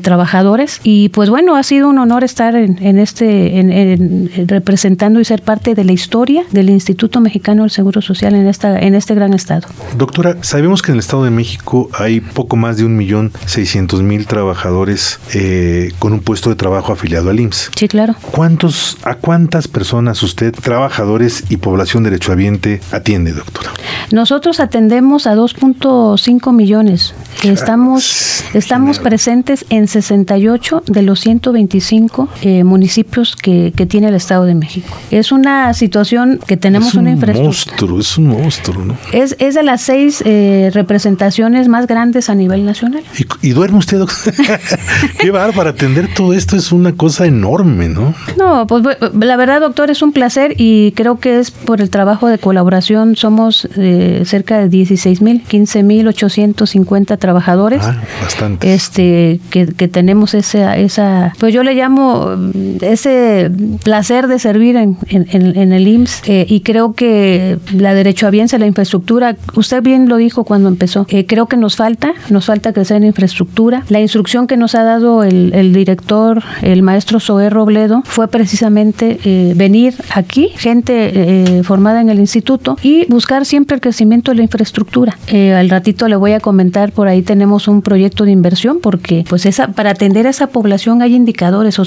trabajadores 0.01 0.79
y 0.83 1.09
pues 1.09 1.29
bueno 1.29 1.55
ha 1.55 1.63
sido 1.63 1.89
un 1.89 1.97
honor 1.99 2.23
estar 2.23 2.55
en, 2.55 2.99
este 2.99 3.59
en, 3.59 4.29
representando 4.47 5.19
y 5.19 5.25
ser 5.25 5.41
parte 5.41 5.75
de 5.75 5.83
la 5.83 5.91
historia 5.91 6.43
del 6.51 6.69
Instituto 6.69 7.21
Mexicano 7.21 7.63
del 7.63 7.71
Seguro 7.71 8.01
Social 8.01 8.35
en 8.35 8.47
esta 8.47 8.79
en 8.79 8.95
este 8.95 9.15
gran 9.15 9.33
estado. 9.33 9.67
Doctora, 9.97 10.37
sabemos 10.41 10.81
que 10.81 10.91
en 10.91 10.95
el 10.95 10.99
Estado 10.99 11.23
de 11.23 11.31
México 11.31 11.89
hay 11.93 12.21
poco 12.21 12.55
más 12.55 12.77
de 12.77 12.85
un 12.85 12.95
millón 12.95 13.31
seiscientos 13.45 14.01
mil 14.01 14.27
trabajadores 14.27 15.19
eh, 15.33 15.91
con 15.99 16.13
un 16.13 16.19
puesto 16.21 16.49
de 16.49 16.55
trabajo 16.55 16.93
afiliado 16.93 17.29
al 17.29 17.39
IMSS. 17.39 17.71
Sí, 17.75 17.87
claro. 17.87 18.15
¿Cuántos 18.31 18.97
cuántas 19.21 19.67
personas 19.67 20.23
usted, 20.23 20.53
trabajadores 20.53 21.45
y 21.49 21.57
población 21.57 22.03
derechohabiente, 22.03 22.81
atiende, 22.91 23.33
doctora? 23.33 23.71
Nosotros 24.11 24.59
atendemos 24.59 25.27
a 25.27 25.35
2.5 25.35 26.53
millones. 26.53 27.13
Estamos, 27.43 28.43
estamos 28.53 28.99
presentes 28.99 29.30
en 29.31 29.87
68 29.87 30.83
de 30.87 31.01
los 31.01 31.19
125 31.21 32.29
eh, 32.41 32.63
municipios 32.63 33.35
que, 33.35 33.71
tiene 33.89 34.09
el 34.09 34.15
Estado 34.15 34.45
de 34.45 34.53
México. 34.53 34.95
Es 35.09 35.31
una 35.31 35.73
situación 35.73 36.39
que 36.45 36.55
tenemos 36.55 36.93
una 36.93 37.11
infraestructura. 37.11 37.47
Monstruo, 37.47 37.99
es 37.99 38.17
un 38.17 38.27
monstruo, 38.27 38.85
¿no? 38.85 38.97
Es, 39.11 39.35
es 39.39 39.55
de 39.55 39.63
las 39.63 39.81
seis 39.81 40.21
eh, 40.23 40.69
representaciones 40.71 41.67
más 41.67 41.87
grandes 41.87 42.29
a 42.29 42.35
nivel 42.35 42.63
nacional. 42.63 43.03
¿Y, 43.17 43.47
y 43.47 43.51
duerme 43.51 43.79
usted, 43.79 43.97
doctor? 43.97 44.33
Qué 45.19 45.31
bar 45.31 45.53
para 45.53 45.71
atender 45.71 46.13
todo 46.13 46.33
esto 46.33 46.55
es 46.55 46.71
una 46.71 46.93
cosa 46.93 47.25
enorme, 47.25 47.89
¿no? 47.89 48.13
No, 48.37 48.67
pues 48.67 48.83
la 49.19 49.37
verdad, 49.37 49.61
doctor, 49.61 49.89
es 49.89 50.01
un 50.01 50.11
placer 50.11 50.53
y 50.57 50.91
creo 50.93 51.19
que 51.19 51.39
es 51.39 51.51
por 51.51 51.81
el 51.81 51.89
trabajo 51.89 52.27
de 52.27 52.37
colaboración. 52.37 53.15
Somos 53.15 53.67
eh, 53.77 54.23
cerca 54.25 54.59
de 54.59 54.69
16 54.69 55.21
mil, 55.21 55.41
15 55.43 55.83
mil 55.83 56.07
850 56.07 57.17
trabajadores. 57.17 57.81
Ah, 57.83 58.01
bastante. 58.21 58.73
Este, 58.73 59.20
que, 59.49 59.87
tenemos 59.87 60.33
esa, 60.33 60.77
esa, 60.77 61.33
pues 61.39 61.53
yo 61.53 61.63
le 61.63 61.73
llamo 61.73 62.35
mm, 62.37 62.77
ese 62.81 63.51
placer 63.83 64.27
de 64.27 64.39
servir 64.39 64.75
en, 64.75 64.97
en, 65.09 65.73
el 65.73 65.87
IMSS 65.87 66.21
eh, 66.27 66.45
y 66.47 66.61
creo 66.61 66.93
que 66.93 67.57
la 67.73 67.93
derecho 67.93 68.27
a 68.27 68.57
la 68.57 68.65
infraestructura, 68.65 69.35
usted 69.55 69.83
bien 69.83 70.07
lo 70.07 70.17
dijo 70.17 70.43
cuando 70.43 70.69
empezó, 70.69 71.05
eh, 71.09 71.25
creo 71.25 71.47
que 71.47 71.57
nos 71.57 71.75
falta, 71.75 72.13
nos 72.29 72.45
falta 72.45 72.71
crecer 72.73 72.97
en 72.97 73.05
infraestructura. 73.05 73.83
La 73.89 73.99
instrucción 73.99 74.47
que 74.47 74.57
nos 74.57 74.73
ha 74.75 74.83
dado 74.83 75.23
el, 75.23 75.53
el 75.53 75.73
director, 75.73 76.41
el 76.61 76.81
maestro 76.81 77.19
Zoé 77.19 77.49
Robledo, 77.49 78.03
fue 78.05 78.27
precisamente 78.27 79.19
eh, 79.23 79.53
venir 79.55 79.93
aquí, 80.13 80.49
gente 80.55 80.93
eh, 81.13 81.63
formada 81.63 82.01
en 82.01 82.09
el 82.09 82.19
instituto 82.19 82.77
y 82.81 83.05
buscar 83.07 83.45
siempre 83.45 83.75
el 83.75 83.81
crecimiento 83.81 84.31
de 84.31 84.37
la 84.37 84.43
infraestructura. 84.43 85.17
Eh, 85.27 85.53
al 85.53 85.69
ratito 85.69 86.07
le 86.07 86.15
voy 86.15 86.33
a 86.33 86.39
comentar, 86.39 86.91
por 86.91 87.07
ahí 87.07 87.21
tenemos 87.21 87.67
un 87.67 87.81
proyecto 87.81 88.25
de 88.25 88.31
inversión 88.31 88.79
porque 88.81 89.10
pues 89.27 89.45
esa, 89.45 89.69
para 89.69 89.91
atender 89.91 90.27
a 90.27 90.29
esa 90.29 90.47
población 90.47 91.01
hay 91.01 91.15
indicadores. 91.15 91.79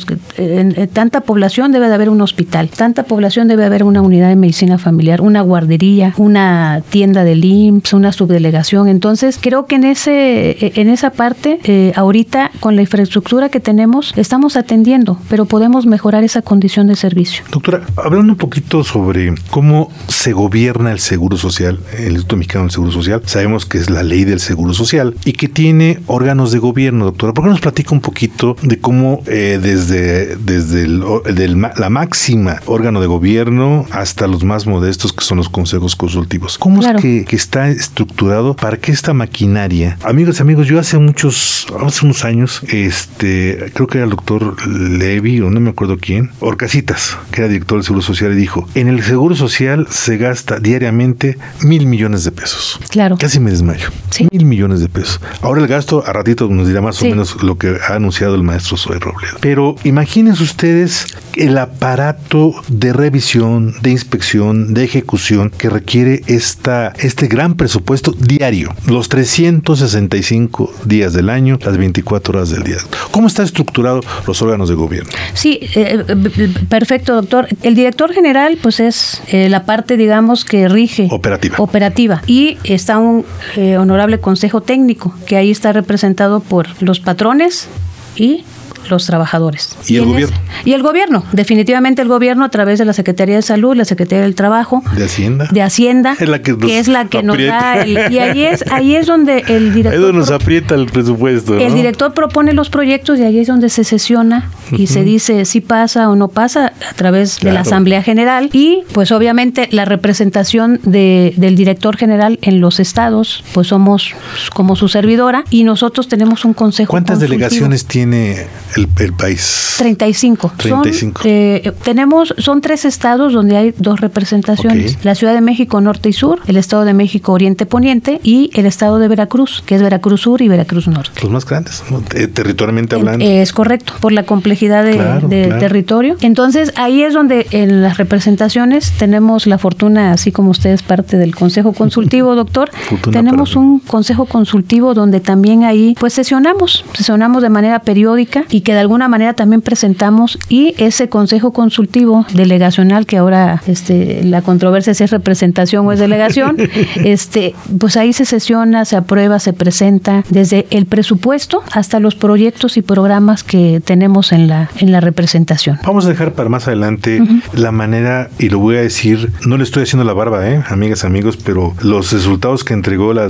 Tanta 0.92 1.20
población 1.20 1.72
debe 1.72 1.88
de 1.88 1.94
haber 1.94 2.08
un 2.08 2.20
hospital, 2.20 2.68
tanta 2.68 3.04
población 3.04 3.48
debe 3.48 3.64
haber 3.64 3.84
una 3.84 4.02
unidad 4.02 4.28
de 4.28 4.36
medicina 4.36 4.78
familiar, 4.78 5.20
una 5.20 5.42
guardería, 5.42 6.14
una 6.16 6.82
tienda 6.90 7.24
de 7.24 7.34
IMSS, 7.44 7.92
una 7.92 8.12
subdelegación. 8.12 8.88
Entonces 8.88 9.38
creo 9.40 9.66
que 9.66 9.76
en, 9.76 9.84
ese, 9.84 10.80
en 10.80 10.88
esa 10.88 11.10
parte, 11.10 11.92
ahorita 11.94 12.50
con 12.60 12.76
la 12.76 12.82
infraestructura 12.82 13.48
que 13.48 13.60
tenemos, 13.60 14.12
estamos 14.16 14.56
atendiendo, 14.56 15.18
pero 15.28 15.44
podemos 15.44 15.86
mejorar 15.86 16.24
esa 16.24 16.42
condición 16.42 16.86
de 16.86 16.96
servicio. 16.96 17.44
Doctora, 17.50 17.82
hablando 17.96 18.32
un 18.32 18.38
poquito 18.38 18.84
sobre 18.84 19.34
cómo 19.50 19.90
se 20.08 20.32
gobierna 20.32 20.92
el 20.92 21.00
Seguro 21.00 21.36
Social, 21.36 21.80
el 21.98 22.12
Instituto 22.12 22.36
Mexicano 22.36 22.64
del 22.64 22.70
Seguro 22.70 22.92
Social, 22.92 23.22
sabemos 23.26 23.66
que 23.66 23.78
es 23.78 23.90
la 23.90 24.02
ley 24.02 24.24
del 24.24 24.40
Seguro 24.40 24.72
Social 24.74 25.14
y 25.24 25.32
que 25.32 25.48
tiene 25.48 26.00
órganos 26.06 26.52
de 26.52 26.58
gobierno, 26.58 27.03
doctora. 27.04 27.32
¿Por 27.32 27.44
qué 27.44 27.50
nos 27.50 27.60
platica 27.60 27.90
un 27.92 28.00
poquito 28.00 28.56
de 28.62 28.78
cómo 28.78 29.22
eh, 29.26 29.58
desde, 29.60 30.36
desde 30.36 30.88
la 30.88 31.90
máxima 31.90 32.60
órgano 32.66 33.00
de 33.00 33.06
gobierno 33.06 33.86
hasta 33.90 34.26
los 34.26 34.44
más 34.44 34.66
modestos 34.66 35.12
que 35.12 35.24
son 35.24 35.38
los 35.38 35.48
consejos 35.48 35.96
consultivos? 35.96 36.58
¿Cómo 36.58 36.80
es 36.80 37.00
que, 37.00 37.24
está 37.34 37.68
estructurado 37.68 38.54
para 38.54 38.76
que 38.76 38.92
esta 38.92 39.12
maquinaria, 39.12 39.98
amigos 40.02 40.38
y 40.38 40.42
amigos, 40.42 40.68
yo 40.68 40.78
hace 40.78 40.96
muchos, 40.98 41.66
hace 41.84 42.04
unos 42.04 42.24
años, 42.24 42.62
este, 42.68 43.72
creo 43.74 43.88
que 43.88 43.98
era 43.98 44.04
el 44.04 44.10
doctor 44.10 44.56
Levy 44.68 45.40
o 45.40 45.50
no 45.50 45.60
me 45.60 45.70
acuerdo 45.70 45.98
quién, 45.98 46.30
Orcasita 46.40 46.84
que 47.30 47.40
era 47.40 47.48
director 47.48 47.78
del 47.78 47.84
Seguro 47.84 48.02
Social, 48.02 48.32
y 48.32 48.36
dijo, 48.36 48.68
en 48.74 48.88
el 48.88 49.02
Seguro 49.02 49.34
Social 49.34 49.86
se 49.90 50.16
gasta 50.16 50.58
diariamente 50.60 51.38
mil 51.62 51.86
millones 51.86 52.24
de 52.24 52.32
pesos. 52.32 52.80
Claro. 52.88 53.16
Casi 53.18 53.40
me 53.40 53.50
desmayo. 53.50 53.88
Mil 54.30 54.44
millones 54.44 54.80
de 54.80 54.88
pesos. 54.88 55.20
Ahora 55.40 55.60
el 55.60 55.66
gasto, 55.66 56.04
a 56.06 56.12
ratito 56.12 56.48
nos 56.48 56.68
dirá 56.68 56.80
más 56.80 56.93
o 57.02 57.06
menos 57.06 57.42
lo 57.42 57.56
que 57.56 57.76
ha 57.88 57.94
anunciado 57.94 58.34
el 58.34 58.42
maestro 58.42 58.76
Zoe 58.76 58.98
Robledo. 58.98 59.38
Pero 59.40 59.76
imagínense 59.84 60.42
ustedes 60.42 61.06
el 61.36 61.58
aparato 61.58 62.54
de 62.68 62.92
revisión, 62.92 63.74
de 63.82 63.90
inspección, 63.90 64.74
de 64.74 64.84
ejecución 64.84 65.50
que 65.50 65.68
requiere 65.68 66.22
esta, 66.26 66.92
este 66.98 67.26
gran 67.26 67.54
presupuesto 67.54 68.12
diario, 68.12 68.74
los 68.86 69.08
365 69.08 70.72
días 70.84 71.12
del 71.12 71.30
año, 71.30 71.58
las 71.64 71.76
24 71.76 72.38
horas 72.38 72.50
del 72.50 72.62
día. 72.62 72.76
¿Cómo 73.10 73.26
está 73.26 73.42
estructurado 73.42 74.00
los 74.26 74.40
órganos 74.42 74.68
de 74.68 74.74
gobierno? 74.74 75.10
Sí, 75.34 75.58
eh, 75.74 76.04
eh, 76.08 76.54
Perfecto, 76.68 77.14
doctor. 77.14 77.48
El 77.62 77.74
director 77.74 78.12
general, 78.12 78.58
pues 78.60 78.80
es 78.80 79.22
eh, 79.28 79.48
la 79.48 79.64
parte, 79.64 79.96
digamos, 79.96 80.44
que 80.44 80.68
rige. 80.68 81.08
Operativa. 81.10 81.56
Operativa. 81.58 82.22
Y 82.26 82.58
está 82.64 82.98
un 82.98 83.24
eh, 83.56 83.76
honorable 83.76 84.18
consejo 84.20 84.60
técnico, 84.60 85.14
que 85.26 85.36
ahí 85.36 85.50
está 85.50 85.72
representado 85.72 86.40
por 86.40 86.66
los 86.84 87.00
patrones 87.00 87.68
y 88.16 88.44
los 88.90 89.06
trabajadores. 89.06 89.76
¿Y, 89.86 89.96
el 89.96 90.06
gobierno? 90.06 90.36
y 90.64 90.72
el 90.72 90.82
gobierno, 90.82 91.24
definitivamente 91.32 92.02
el 92.02 92.08
gobierno 92.08 92.44
a 92.44 92.48
través 92.48 92.78
de 92.78 92.84
la 92.84 92.92
Secretaría 92.92 93.36
de 93.36 93.42
Salud, 93.42 93.76
la 93.76 93.84
Secretaría 93.84 94.22
del 94.22 94.34
Trabajo. 94.34 94.82
¿De 94.96 95.04
Hacienda? 95.04 95.48
De 95.50 95.62
Hacienda. 95.62 96.16
Es 96.18 96.28
la 96.28 96.42
que, 96.42 96.56
es 96.68 96.88
la 96.88 97.06
que 97.06 97.22
nos 97.22 97.38
da 97.38 97.82
el, 97.82 98.12
Y 98.12 98.18
ahí 98.18 98.44
es, 98.44 98.64
ahí 98.70 98.96
es 98.96 99.06
donde 99.06 99.44
el 99.48 99.74
director... 99.74 99.92
Ahí 99.92 100.00
donde 100.00 100.18
nos 100.18 100.30
aprieta 100.30 100.74
el 100.74 100.86
presupuesto. 100.86 101.58
El 101.58 101.74
director 101.74 102.14
propone 102.14 102.52
los 102.52 102.70
proyectos 102.70 103.18
y 103.18 103.22
ahí 103.22 103.38
es 103.38 103.48
donde 103.48 103.68
se 103.68 103.84
sesiona 103.84 104.50
y 104.72 104.86
se 104.86 105.02
dice 105.02 105.44
si 105.44 105.60
pasa 105.60 106.08
o 106.08 106.16
no 106.16 106.28
pasa 106.28 106.72
a 106.90 106.94
través 106.94 107.40
de 107.40 107.52
la 107.52 107.60
Asamblea 107.60 108.02
General 108.02 108.50
y 108.52 108.82
pues 108.92 109.12
obviamente 109.12 109.68
la 109.70 109.84
representación 109.84 110.80
de, 110.84 111.34
del 111.36 111.56
director 111.56 111.96
general 111.96 112.38
en 112.42 112.60
los 112.60 112.80
estados, 112.80 113.44
pues 113.52 113.68
somos 113.68 114.14
como 114.54 114.76
su 114.76 114.88
servidora 114.88 115.44
y 115.50 115.64
nosotros 115.64 116.08
tenemos 116.08 116.44
un 116.44 116.54
consejo. 116.54 116.90
¿Cuántas 116.90 117.20
delegaciones 117.20 117.86
tiene 117.86 118.46
el, 118.76 119.12
país? 119.12 119.74
35. 119.78 120.52
35. 120.56 121.22
Son, 121.22 121.30
eh, 121.30 121.72
tenemos, 121.82 122.34
son 122.38 122.60
tres 122.60 122.84
estados 122.84 123.32
donde 123.32 123.56
hay 123.56 123.74
dos 123.76 124.00
representaciones. 124.00 124.98
La 125.04 125.14
Ciudad 125.14 125.34
de 125.34 125.40
México 125.40 125.80
Norte 125.80 126.08
y 126.08 126.12
Sur, 126.12 126.40
el 126.46 126.56
Estado 126.56 126.84
de 126.84 126.94
México 126.94 127.32
Oriente 127.32 127.66
Poniente 127.66 128.20
y 128.22 128.50
el 128.54 128.66
Estado 128.66 128.98
de 128.98 129.08
Veracruz, 129.08 129.62
que 129.66 129.74
es 129.74 129.82
Veracruz 129.82 130.22
Sur 130.22 130.42
y 130.42 130.48
Veracruz 130.48 130.88
Norte. 130.88 131.20
Los 131.22 131.30
más 131.30 131.44
grandes, 131.44 131.82
eh, 132.14 132.26
territorialmente 132.26 132.94
hablando. 132.94 133.24
Es 133.24 133.52
correcto, 133.52 133.94
por 134.00 134.12
la 134.12 134.24
complejidad 134.24 134.84
de, 134.84 135.54
territorio. 135.58 136.16
Entonces 136.20 136.72
ahí 136.76 137.02
es 137.02 137.14
donde 137.14 137.46
en 137.50 137.82
las 137.82 137.98
representaciones 137.98 138.92
tenemos 138.98 139.46
la 139.46 139.58
fortuna, 139.58 140.12
así 140.12 140.32
como 140.32 140.50
usted 140.50 140.70
es 140.70 140.82
parte 140.82 141.16
del 141.16 141.34
Consejo 141.34 141.72
Consultivo, 141.72 142.34
doctor, 142.34 142.70
tenemos 143.10 143.56
un 143.56 143.78
Consejo 143.78 144.26
Consultivo 144.26 144.94
donde 144.94 145.20
también 145.20 145.64
ahí 145.64 145.94
pues 145.98 146.12
sesionamos, 146.12 146.84
sesionamos 146.94 147.42
de 147.42 147.50
manera 147.50 147.80
periódica 147.80 148.44
y 148.50 148.60
que 148.64 148.72
de 148.72 148.80
alguna 148.80 149.08
manera 149.08 149.34
también 149.34 149.62
presentamos 149.62 150.38
y 150.48 150.74
ese 150.78 151.08
Consejo 151.08 151.52
Consultivo 151.52 152.26
delegacional 152.32 153.06
que 153.06 153.18
ahora 153.18 153.62
este, 153.66 154.24
la 154.24 154.42
controversia 154.42 154.94
si 154.94 155.04
es 155.04 155.10
representación 155.10 155.86
o 155.86 155.92
es 155.92 156.00
delegación, 156.00 156.56
este, 156.96 157.54
pues 157.78 157.96
ahí 157.96 158.12
se 158.12 158.24
sesiona, 158.24 158.84
se 158.84 158.96
aprueba, 158.96 159.38
se 159.38 159.52
presenta 159.52 160.24
desde 160.28 160.66
el 160.70 160.86
presupuesto 160.86 161.62
hasta 161.72 162.00
los 162.00 162.14
proyectos 162.14 162.76
y 162.76 162.82
programas 162.82 163.44
que 163.44 163.80
tenemos 163.84 164.32
en 164.32 164.48
la, 164.48 164.70
en 164.78 164.92
la 164.92 165.00
representación. 165.00 165.78
Vamos 165.84 166.06
a 166.06 166.08
dejar 166.08 166.32
para 166.32 166.48
más 166.48 166.66
adelante 166.66 167.22
la 167.52 167.72
manera, 167.72 168.30
y 168.38 168.48
lo 168.48 168.58
voy 168.58 168.76
a 168.76 168.80
decir, 168.80 169.30
no 169.46 169.56
le 169.56 169.64
estoy 169.64 169.82
haciendo 169.82 170.04
la 170.04 170.14
barba, 170.14 170.48
¿eh? 170.48 170.62
amigas, 170.68 171.04
amigos, 171.04 171.36
pero 171.36 171.74
los 171.82 172.12
resultados 172.12 172.64
que 172.64 172.74
entregó 172.74 173.12
la, 173.12 173.26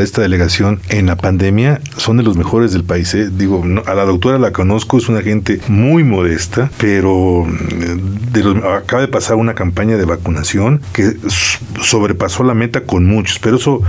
esta 0.00 0.22
delegación 0.22 0.80
en 0.88 1.06
la 1.06 1.16
pandemia 1.16 1.80
son 1.96 2.16
de 2.16 2.22
los 2.22 2.36
mejores 2.36 2.72
del 2.72 2.84
país. 2.84 3.14
¿eh? 3.14 3.30
Digo, 3.30 3.62
a 3.86 3.94
la 3.94 4.04
doctora 4.04 4.38
la 4.38 4.52
conozco, 4.70 4.98
es 4.98 5.08
una 5.08 5.20
gente 5.20 5.58
muy 5.66 6.04
modesta, 6.04 6.70
pero 6.78 7.44
mm, 7.44 8.58
acaba 8.64 9.02
de 9.02 9.08
pasar 9.08 9.34
una 9.34 9.54
campaña 9.54 9.96
de 9.96 10.04
vacunación 10.04 10.80
que 10.92 11.16
sobrepasó 11.82 12.44
la 12.44 12.54
meta 12.54 12.82
con 12.82 13.04
muchos, 13.04 13.40
pero 13.40 13.56
eso 13.56 13.82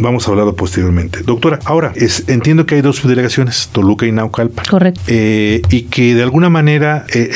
vamos 0.00 0.28
a 0.28 0.30
hablarlo 0.30 0.54
posteriormente. 0.54 1.22
Doctora, 1.22 1.60
ahora 1.64 1.92
es, 1.94 2.28
entiendo 2.28 2.66
que 2.66 2.74
hay 2.74 2.82
dos 2.82 3.02
delegaciones, 3.08 3.70
Toluca 3.72 4.04
y 4.04 4.12
Naucalpan. 4.12 4.66
Correcto. 4.68 5.00
Eh, 5.06 5.62
y 5.70 5.84
que 5.84 6.14
de 6.14 6.24
alguna 6.24 6.50
manera 6.50 7.06
eh, 7.14 7.30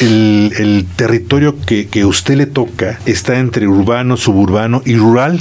el, 0.59 0.87
territorio 0.95 1.57
que, 1.65 1.89
que 1.89 2.05
usted 2.05 2.37
le 2.37 2.45
toca 2.45 2.99
está 3.07 3.39
entre 3.39 3.69
urbano, 3.69 4.19
suburbano 4.19 4.83
y 4.85 4.97
rural. 4.97 5.41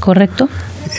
Correcto 0.00 0.48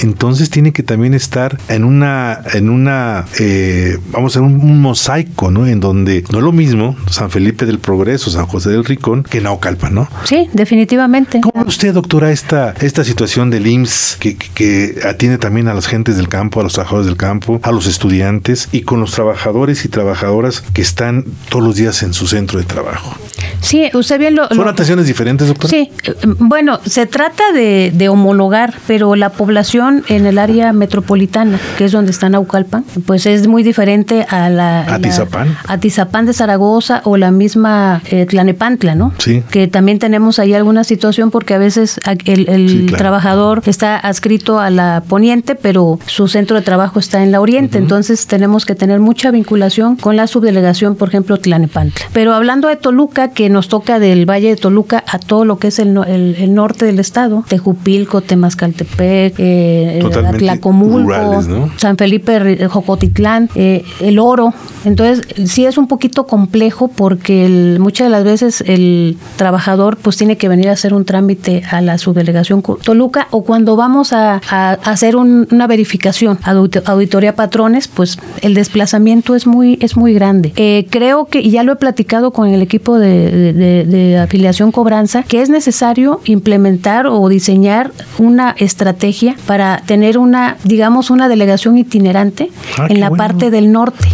entonces 0.01 0.49
tiene 0.49 0.71
que 0.71 0.83
también 0.83 1.13
estar 1.13 1.57
en 1.67 1.83
una, 1.83 2.41
en 2.53 2.69
una, 2.69 3.25
eh, 3.39 3.97
vamos 4.11 4.35
a 4.37 4.41
un, 4.41 4.55
un, 4.55 4.81
mosaico, 4.81 5.51
¿no? 5.51 5.67
En 5.67 5.79
donde 5.79 6.23
no 6.31 6.39
es 6.39 6.43
lo 6.43 6.51
mismo 6.51 6.95
San 7.09 7.29
Felipe 7.29 7.65
del 7.65 7.79
Progreso, 7.79 8.29
San 8.29 8.45
José 8.45 8.69
del 8.69 8.85
Ricón, 8.85 9.23
que 9.23 9.41
Naucalpan, 9.41 9.93
¿no? 9.93 10.07
Sí, 10.23 10.47
definitivamente. 10.53 11.41
¿Cómo 11.41 11.63
ve 11.63 11.67
usted, 11.67 11.93
doctora, 11.93 12.31
esta, 12.31 12.73
esta 12.81 13.03
situación 13.03 13.49
del 13.49 13.67
IMSS 13.67 14.17
que, 14.19 14.37
que, 14.37 14.99
atiende 15.05 15.37
también 15.37 15.67
a 15.67 15.73
las 15.73 15.87
gentes 15.87 16.17
del 16.17 16.29
campo, 16.29 16.59
a 16.59 16.63
los 16.63 16.73
trabajadores 16.73 17.07
del 17.07 17.17
campo, 17.17 17.59
a 17.63 17.71
los 17.71 17.87
estudiantes 17.87 18.69
y 18.71 18.81
con 18.81 18.99
los 18.99 19.11
trabajadores 19.11 19.85
y 19.85 19.89
trabajadoras 19.89 20.61
que 20.73 20.81
están 20.81 21.25
todos 21.49 21.63
los 21.63 21.75
días 21.75 22.03
en 22.03 22.13
su 22.13 22.27
centro 22.27 22.59
de 22.59 22.65
trabajo? 22.65 23.15
Sí, 23.61 23.89
usted 23.93 24.19
bien 24.19 24.35
lo... 24.35 24.47
¿Son 24.47 24.67
atenciones 24.67 25.05
diferentes, 25.05 25.47
doctora? 25.47 25.69
Sí, 25.69 25.91
eh, 26.03 26.15
bueno, 26.39 26.79
se 26.85 27.05
trata 27.05 27.51
de, 27.51 27.91
de 27.93 28.09
homologar, 28.09 28.68
pero 28.87 29.15
la 29.15 29.29
población 29.29 30.03
en 30.07 30.25
el 30.25 30.37
área 30.37 30.73
metropolitana, 30.73 31.59
que 31.77 31.85
es 31.85 31.91
donde 31.91 32.11
está 32.11 32.29
Naucalpan, 32.29 32.83
pues 33.05 33.25
es 33.25 33.47
muy 33.47 33.63
diferente 33.63 34.25
a 34.29 34.49
la... 34.49 34.81
A 34.81 34.99
Tizapán. 34.99 35.57
a 35.67 35.77
Tizapán 35.77 36.25
de 36.25 36.33
Zaragoza 36.33 37.01
o 37.05 37.17
la 37.17 37.31
misma 37.31 38.01
eh, 38.09 38.25
Tlanepantla, 38.25 38.95
¿no? 38.95 39.13
Sí. 39.17 39.43
Que 39.49 39.67
también 39.67 39.99
tenemos 39.99 40.39
ahí 40.39 40.53
alguna 40.53 40.83
situación 40.83 41.31
porque 41.31 41.53
a 41.53 41.57
veces 41.57 41.99
el, 42.25 42.93
trabajador 42.97 43.61
está 43.65 43.97
adscrito 43.97 44.59
a 44.59 44.69
la 44.69 45.03
poniente, 45.07 45.55
pero 45.55 45.99
su 46.05 46.27
centro 46.27 46.57
de 46.57 46.63
trabajo 46.63 46.99
está 46.99 47.23
en 47.23 47.31
la 47.31 47.41
oriente, 47.41 47.77
entonces 47.77 48.27
tenemos 48.27 48.65
que 48.65 48.75
tener 48.75 48.99
mucha 48.99 49.31
vinculación 49.31 49.95
con 49.95 50.15
la 50.15 50.27
subdelegación, 50.27 50.95
por 50.95 51.09
ejemplo, 51.09 51.37
Tlanepantla. 51.37 52.05
Pero 52.13 52.33
hablando 52.33 52.67
de 52.67 52.75
Toluca, 52.75 53.29
que 53.31 53.49
nos 53.49 53.67
toca 53.67 53.99
del 53.99 54.29
Valle 54.29 54.49
de 54.49 54.55
Toluca 54.55 55.03
a 55.07 55.19
todo 55.19 55.45
lo 55.45 55.59
que 55.59 55.67
es 55.67 55.79
el, 55.79 55.97
el, 55.97 56.53
norte 56.53 56.85
del 56.85 56.99
estado, 56.99 57.43
Tejupilco, 57.47 58.21
Temascaltepec, 58.21 58.58
eh, 58.65 59.33
eh, 59.37 60.03
Tlacomulco, 60.37 61.41
San 61.77 61.97
Felipe, 61.97 62.67
Jocotitlán, 62.67 63.49
eh, 63.55 63.83
el 63.99 64.19
oro. 64.19 64.53
Entonces, 64.85 65.27
sí 65.49 65.65
es 65.65 65.77
un 65.77 65.87
poquito 65.87 66.25
complejo 66.25 66.87
porque 66.87 67.77
muchas 67.79 68.07
de 68.07 68.11
las 68.11 68.23
veces 68.23 68.63
el 68.65 69.17
trabajador 69.35 69.97
pues 69.97 70.17
tiene 70.17 70.37
que 70.37 70.47
venir 70.47 70.69
a 70.69 70.73
hacer 70.73 70.93
un 70.93 71.05
trámite 71.05 71.63
a 71.69 71.81
la 71.81 71.97
subdelegación 71.97 72.61
Toluca 72.61 73.27
o 73.31 73.43
cuando 73.43 73.75
vamos 73.75 74.13
a, 74.13 74.41
hacer 74.83 75.15
una 75.15 75.67
verificación, 75.67 76.39
auditoría 76.85 77.35
patrones, 77.35 77.87
pues 77.87 78.17
el 78.41 78.53
desplazamiento 78.53 79.35
es 79.35 79.47
muy, 79.47 79.77
es 79.81 79.97
muy 79.97 80.13
grande. 80.13 80.53
Eh, 80.55 80.87
creo 80.89 81.25
que, 81.25 81.41
y 81.41 81.51
ya 81.51 81.63
lo 81.63 81.73
he 81.73 81.75
platicado 81.75 82.31
con 82.31 82.47
el 82.47 82.61
equipo 82.61 82.97
de, 82.97 83.53
de 83.53 84.17
afiliación 84.17 84.71
cobranza, 84.71 85.23
que 85.23 85.41
es 85.41 85.49
necesario 85.49 86.21
implementar 86.25 87.07
o 87.07 87.27
diseñar 87.29 87.91
una 88.17 88.48
estrategia 88.57 89.35
para 89.45 89.81
tener 89.85 90.17
una, 90.17 90.57
digamos, 90.63 91.09
una 91.09 91.27
delegación 91.27 91.77
itinerante 91.77 92.49
ah, 92.77 92.87
en 92.89 92.99
la 92.99 93.11
parte 93.11 93.49
del 93.51 93.71
norte. 93.71 94.07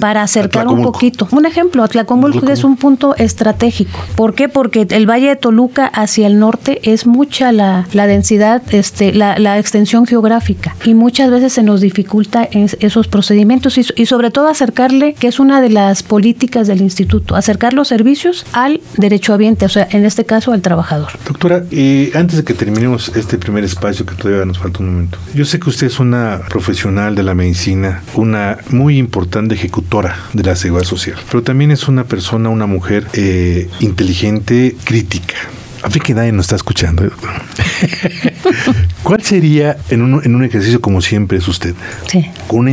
Para 0.00 0.22
acercar 0.22 0.68
un 0.68 0.82
poquito. 0.82 1.28
Un 1.30 1.46
ejemplo, 1.46 1.82
Atlacomulco 1.82 2.50
es 2.50 2.64
un 2.64 2.76
punto 2.76 3.14
estratégico. 3.16 3.98
¿Por 4.16 4.34
qué? 4.34 4.48
Porque 4.48 4.86
el 4.90 5.08
Valle 5.08 5.28
de 5.28 5.36
Toluca 5.36 5.86
hacia 5.86 6.26
el 6.26 6.38
norte 6.38 6.80
es 6.82 7.06
mucha 7.06 7.52
la, 7.52 7.86
densidad, 7.92 8.62
este, 8.70 9.12
la, 9.12 9.58
extensión 9.58 10.06
geográfica 10.06 10.76
y 10.84 10.94
muchas 10.94 11.30
veces 11.30 11.52
se 11.52 11.62
nos 11.62 11.80
dificulta 11.80 12.48
esos 12.52 13.08
procedimientos 13.08 13.78
y, 13.78 14.06
sobre 14.06 14.30
todo 14.30 14.48
acercarle, 14.48 15.14
que 15.14 15.28
es 15.28 15.40
una 15.40 15.60
de 15.60 15.70
las 15.70 16.02
políticas 16.02 16.66
del 16.66 16.80
instituto, 16.80 17.36
acercar 17.36 17.72
los 17.72 17.88
servicios 17.88 18.46
al 18.52 18.80
derechohabiente, 18.96 19.66
o 19.66 19.68
sea, 19.68 19.86
en 19.90 20.04
este 20.04 20.24
caso 20.24 20.52
al 20.52 20.62
trabajador. 20.62 21.10
Doctora, 21.26 21.64
y 21.70 22.10
antes 22.16 22.36
de 22.38 22.44
que 22.44 22.54
terminemos 22.54 23.12
este 23.14 23.38
primer 23.38 23.64
espacio 23.64 24.06
que 24.06 24.14
todavía 24.14 24.44
nos 24.44 24.58
falta 24.58 24.80
un 24.80 24.92
momento, 24.92 25.18
yo 25.34 25.44
sé 25.44 25.58
que 25.60 25.68
usted 25.68 25.86
es 25.86 26.00
una 26.00 26.40
profesional 26.48 27.14
de 27.14 27.22
la 27.22 27.34
medicina, 27.34 28.02
una 28.14 28.58
muy 28.70 28.98
importante 28.98 29.49
ejecutora 29.52 30.16
de 30.32 30.42
la 30.42 30.56
seguridad 30.56 30.86
social, 30.86 31.16
pero 31.30 31.42
también 31.42 31.70
es 31.70 31.88
una 31.88 32.04
persona, 32.04 32.48
una 32.48 32.66
mujer 32.66 33.06
eh, 33.14 33.68
inteligente, 33.80 34.76
crítica. 34.84 35.36
A 35.82 35.90
fin 35.90 36.02
que 36.02 36.14
nadie 36.14 36.32
nos 36.32 36.44
está 36.44 36.56
escuchando. 36.56 37.04
¿Cuál 39.02 39.22
sería, 39.22 39.76
en 39.88 40.02
un, 40.02 40.24
en 40.24 40.34
un, 40.34 40.44
ejercicio 40.44 40.80
como 40.80 41.00
siempre 41.00 41.38
es 41.38 41.48
usted, 41.48 41.74
con 42.46 42.60
una 42.60 42.72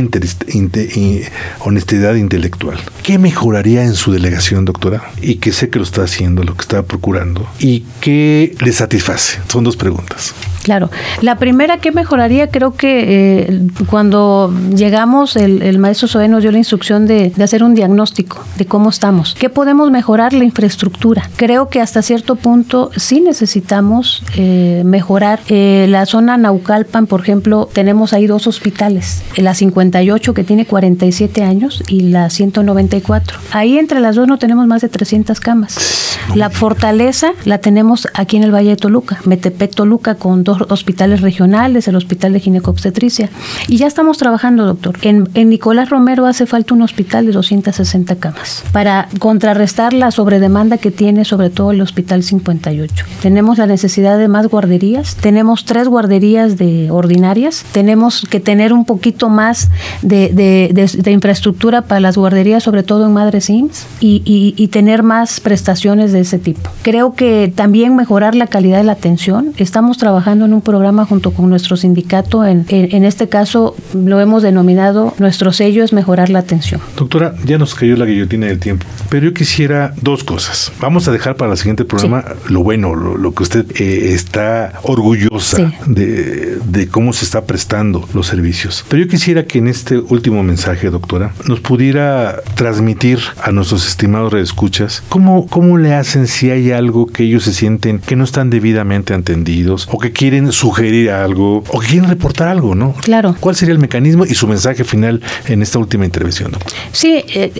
honestidad 1.60 2.14
intelectual, 2.14 2.78
qué 3.02 3.18
mejoraría 3.18 3.84
en 3.84 3.94
su 3.94 4.12
delegación, 4.12 4.64
doctora? 4.64 5.02
Y 5.22 5.36
que 5.36 5.52
sé 5.52 5.70
que 5.70 5.78
lo 5.78 5.84
está 5.84 6.02
haciendo, 6.02 6.42
lo 6.44 6.54
que 6.54 6.62
está 6.62 6.82
procurando, 6.82 7.48
y 7.58 7.84
qué 8.00 8.54
le 8.60 8.72
satisface. 8.72 9.38
Son 9.48 9.64
dos 9.64 9.76
preguntas. 9.76 10.34
Claro. 10.68 10.90
La 11.22 11.36
primera 11.36 11.78
que 11.78 11.92
mejoraría, 11.92 12.50
creo 12.50 12.74
que 12.74 13.46
eh, 13.48 13.60
cuando 13.88 14.52
llegamos, 14.74 15.36
el, 15.36 15.78
maestro 15.78 16.08
Soe 16.08 16.28
nos 16.28 16.42
dio 16.42 16.52
la 16.52 16.58
instrucción 16.58 17.06
de, 17.06 17.32
hacer 17.42 17.62
un 17.62 17.74
diagnóstico 17.74 18.44
de 18.58 18.66
cómo 18.66 18.90
estamos. 18.90 19.34
¿Qué 19.38 19.48
podemos 19.48 19.90
mejorar? 19.90 20.34
La 20.34 20.44
infraestructura. 20.44 21.30
Creo 21.36 21.70
que 21.70 21.80
hasta 21.80 22.02
cierto 22.02 22.36
punto 22.36 22.90
sí 22.98 23.20
necesitamos 23.20 24.22
eh, 24.36 24.82
mejorar. 24.84 25.40
Eh, 25.48 25.86
la 25.88 26.06
zona 26.06 26.36
Naucalpan, 26.36 27.06
por 27.06 27.20
ejemplo, 27.20 27.68
tenemos 27.72 28.12
ahí 28.12 28.26
dos 28.26 28.46
hospitales, 28.46 29.22
la 29.36 29.54
58 29.54 30.34
que 30.34 30.44
tiene 30.44 30.66
47 30.66 31.42
años 31.42 31.82
y 31.88 32.00
la 32.00 32.30
194. 32.30 33.38
Ahí 33.52 33.78
entre 33.78 34.00
las 34.00 34.16
dos 34.16 34.28
no 34.28 34.38
tenemos 34.38 34.66
más 34.66 34.82
de 34.82 34.88
300 34.88 35.40
camas. 35.40 36.08
La 36.34 36.50
fortaleza 36.50 37.32
la 37.44 37.58
tenemos 37.58 38.06
aquí 38.12 38.36
en 38.36 38.42
el 38.42 38.54
Valle 38.54 38.70
de 38.70 38.76
Toluca, 38.76 39.18
Metepec 39.24 39.74
Toluca 39.74 40.16
con 40.16 40.44
dos 40.44 40.60
hospitales 40.68 41.22
regionales, 41.22 41.88
el 41.88 41.96
Hospital 41.96 42.34
de 42.34 42.40
Ginecobstetricia. 42.40 43.30
Y 43.66 43.78
ya 43.78 43.86
estamos 43.86 44.18
trabajando, 44.18 44.66
doctor. 44.66 44.98
En, 45.02 45.28
en 45.34 45.48
Nicolás 45.48 45.88
Romero 45.88 46.26
hace 46.26 46.46
falta 46.46 46.74
un 46.74 46.82
hospital 46.82 47.26
de 47.26 47.32
260 47.32 48.16
camas 48.16 48.64
para 48.72 49.08
contrarrestar 49.18 49.92
la 49.92 50.10
sobredemanda 50.10 50.76
que 50.76 50.90
tiene 50.90 51.24
sobre 51.24 51.50
todo 51.50 51.70
el 51.70 51.80
Hospital 51.80 52.22
58. 52.22 52.87
Tenemos 53.22 53.58
la 53.58 53.66
necesidad 53.66 54.18
de 54.18 54.28
más 54.28 54.46
guarderías, 54.46 55.16
tenemos 55.16 55.64
tres 55.64 55.88
guarderías 55.88 56.56
de 56.56 56.90
ordinarias, 56.90 57.64
tenemos 57.72 58.26
que 58.28 58.40
tener 58.40 58.72
un 58.72 58.84
poquito 58.84 59.28
más 59.28 59.70
de, 60.02 60.30
de, 60.32 61.10
infraestructura 61.10 61.82
para 61.82 62.00
las 62.00 62.16
guarderías, 62.16 62.62
sobre 62.62 62.82
todo 62.82 63.06
en 63.06 63.12
Madre 63.12 63.40
Sims, 63.40 63.86
y, 64.00 64.22
y, 64.24 64.68
tener 64.68 65.02
más 65.02 65.40
prestaciones 65.40 66.12
de 66.12 66.20
ese 66.20 66.38
tipo. 66.38 66.70
Creo 66.82 67.14
que 67.14 67.52
también 67.54 67.96
mejorar 67.96 68.34
la 68.34 68.46
calidad 68.46 68.78
de 68.78 68.84
la 68.84 68.92
atención. 68.92 69.52
Estamos 69.56 69.98
trabajando 69.98 70.44
en 70.44 70.52
un 70.52 70.60
programa 70.60 71.04
junto 71.06 71.32
con 71.32 71.48
nuestro 71.48 71.76
sindicato, 71.76 72.44
en, 72.44 72.66
en, 72.68 72.94
en 72.94 73.04
este 73.04 73.28
caso 73.28 73.74
lo 73.94 74.20
hemos 74.20 74.42
denominado, 74.42 75.14
nuestro 75.18 75.52
sello 75.52 75.82
es 75.82 75.92
mejorar 75.92 76.28
la 76.30 76.40
atención. 76.40 76.80
Doctora, 76.96 77.34
ya 77.44 77.58
nos 77.58 77.74
cayó 77.74 77.96
la 77.96 78.04
guillotina 78.04 78.46
del 78.46 78.60
tiempo, 78.60 78.86
pero 79.08 79.26
yo 79.26 79.34
quisiera 79.34 79.94
dos 80.02 80.22
cosas. 80.24 80.72
Vamos 80.80 81.08
a 81.08 81.12
dejar 81.12 81.36
para 81.36 81.52
el 81.52 81.58
siguiente 81.58 81.84
programa 81.84 82.24
lo 82.48 82.62
bueno, 82.62 82.77
lo, 82.82 83.34
que 83.34 83.42
usted 83.42 83.66
eh, 83.80 84.12
está 84.14 84.80
orgullosa 84.82 85.72
de, 85.86 86.58
de, 86.64 86.88
cómo 86.88 87.12
se 87.12 87.24
está 87.24 87.44
prestando 87.44 88.08
los 88.14 88.26
servicios. 88.26 88.84
Pero 88.88 89.04
yo 89.04 89.08
quisiera 89.08 89.44
que 89.44 89.58
en 89.58 89.68
este 89.68 89.98
último 89.98 90.42
mensaje, 90.42 90.90
doctora, 90.90 91.32
nos 91.46 91.60
pudiera 91.60 92.40
transmitir 92.54 93.18
a 93.42 93.52
nuestros 93.52 93.86
estimados 93.86 94.32
redescuchas 94.32 95.02
cómo, 95.08 95.46
cómo 95.46 95.78
le 95.78 95.94
hacen 95.94 96.26
si 96.26 96.50
hay 96.50 96.72
algo 96.72 97.06
que 97.06 97.24
ellos 97.24 97.44
se 97.44 97.52
sienten 97.52 97.98
que 97.98 98.16
no 98.16 98.24
están 98.24 98.50
debidamente 98.50 99.14
entendidos 99.14 99.88
o 99.90 99.98
que 99.98 100.12
quieren 100.12 100.52
sugerir 100.52 101.10
algo 101.10 101.64
o 101.68 101.80
que 101.80 101.86
quieren 101.86 102.08
reportar 102.08 102.48
algo, 102.48 102.74
¿no? 102.74 102.94
Claro. 102.94 103.36
¿Cuál 103.40 103.56
sería 103.56 103.72
el 103.72 103.78
mecanismo 103.78 104.24
y 104.24 104.34
su 104.34 104.46
mensaje 104.46 104.84
final 104.84 105.22
en 105.46 105.62
esta 105.62 105.78
última 105.78 106.04
intervención? 106.04 106.52
Doctor? 106.52 106.72
Sí, 106.92 107.22
eh, 107.34 107.52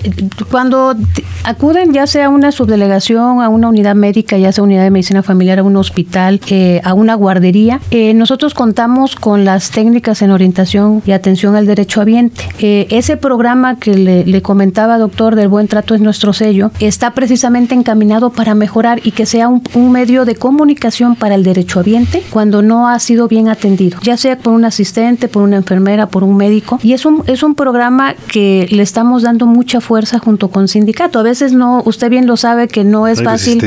cuando 0.50 0.94
acuden 1.44 1.92
ya 1.92 2.06
sea 2.06 2.26
a 2.26 2.28
una 2.28 2.52
subdelegación, 2.52 3.42
a 3.42 3.48
una 3.48 3.68
unidad 3.68 3.94
médica, 3.94 4.36
ya 4.38 4.52
sea 4.52 4.64
unidad 4.64 4.84
de 4.84 4.90
medicina 4.90 5.07
familiar, 5.22 5.58
a 5.58 5.62
un 5.62 5.76
hospital, 5.76 6.40
eh, 6.48 6.80
a 6.84 6.94
una 6.94 7.14
guardería, 7.14 7.80
eh, 7.90 8.14
nosotros 8.14 8.54
contamos 8.54 9.16
con 9.16 9.44
las 9.44 9.70
técnicas 9.70 10.22
en 10.22 10.30
orientación 10.30 11.02
y 11.06 11.12
atención 11.12 11.56
al 11.56 11.66
derecho 11.66 12.00
habiente. 12.00 12.48
Eh, 12.58 12.86
ese 12.90 13.16
programa 13.16 13.78
que 13.78 13.94
le, 13.94 14.42
comentaba, 14.42 14.98
doctor, 14.98 15.34
del 15.34 15.48
buen 15.48 15.68
trato 15.68 15.94
es 15.94 16.00
nuestro 16.00 16.32
sello, 16.32 16.70
está 16.80 17.12
precisamente 17.12 17.74
encaminado 17.74 18.30
para 18.30 18.54
mejorar 18.54 19.00
y 19.02 19.10
que 19.10 19.26
sea 19.26 19.48
un, 19.48 19.62
un 19.74 19.90
medio 19.90 20.24
de 20.24 20.36
comunicación 20.36 21.16
para 21.16 21.34
el 21.34 21.42
derecho 21.42 21.80
habiente 21.80 22.22
cuando 22.30 22.62
no 22.62 22.88
ha 22.88 22.98
sido 22.98 23.28
bien 23.28 23.48
atendido, 23.48 23.98
ya 24.02 24.16
sea 24.16 24.38
por 24.38 24.52
un 24.52 24.64
asistente, 24.64 25.28
por 25.28 25.42
una 25.42 25.56
enfermera, 25.56 26.06
por 26.06 26.24
un 26.24 26.36
médico. 26.36 26.78
Y 26.82 26.92
es 26.92 27.04
un, 27.04 27.22
es 27.26 27.42
un 27.42 27.54
programa 27.54 28.14
que 28.30 28.68
le 28.70 28.82
estamos 28.82 29.22
dando 29.22 29.46
mucha 29.46 29.80
fuerza 29.80 30.18
junto 30.18 30.48
con 30.48 30.68
sindicato. 30.68 31.18
A 31.18 31.22
veces 31.22 31.52
no, 31.52 31.82
usted 31.84 32.10
bien 32.10 32.26
lo 32.26 32.36
sabe 32.36 32.68
que 32.68 32.84
no 32.84 33.06
es 33.06 33.22
fácil, 33.22 33.62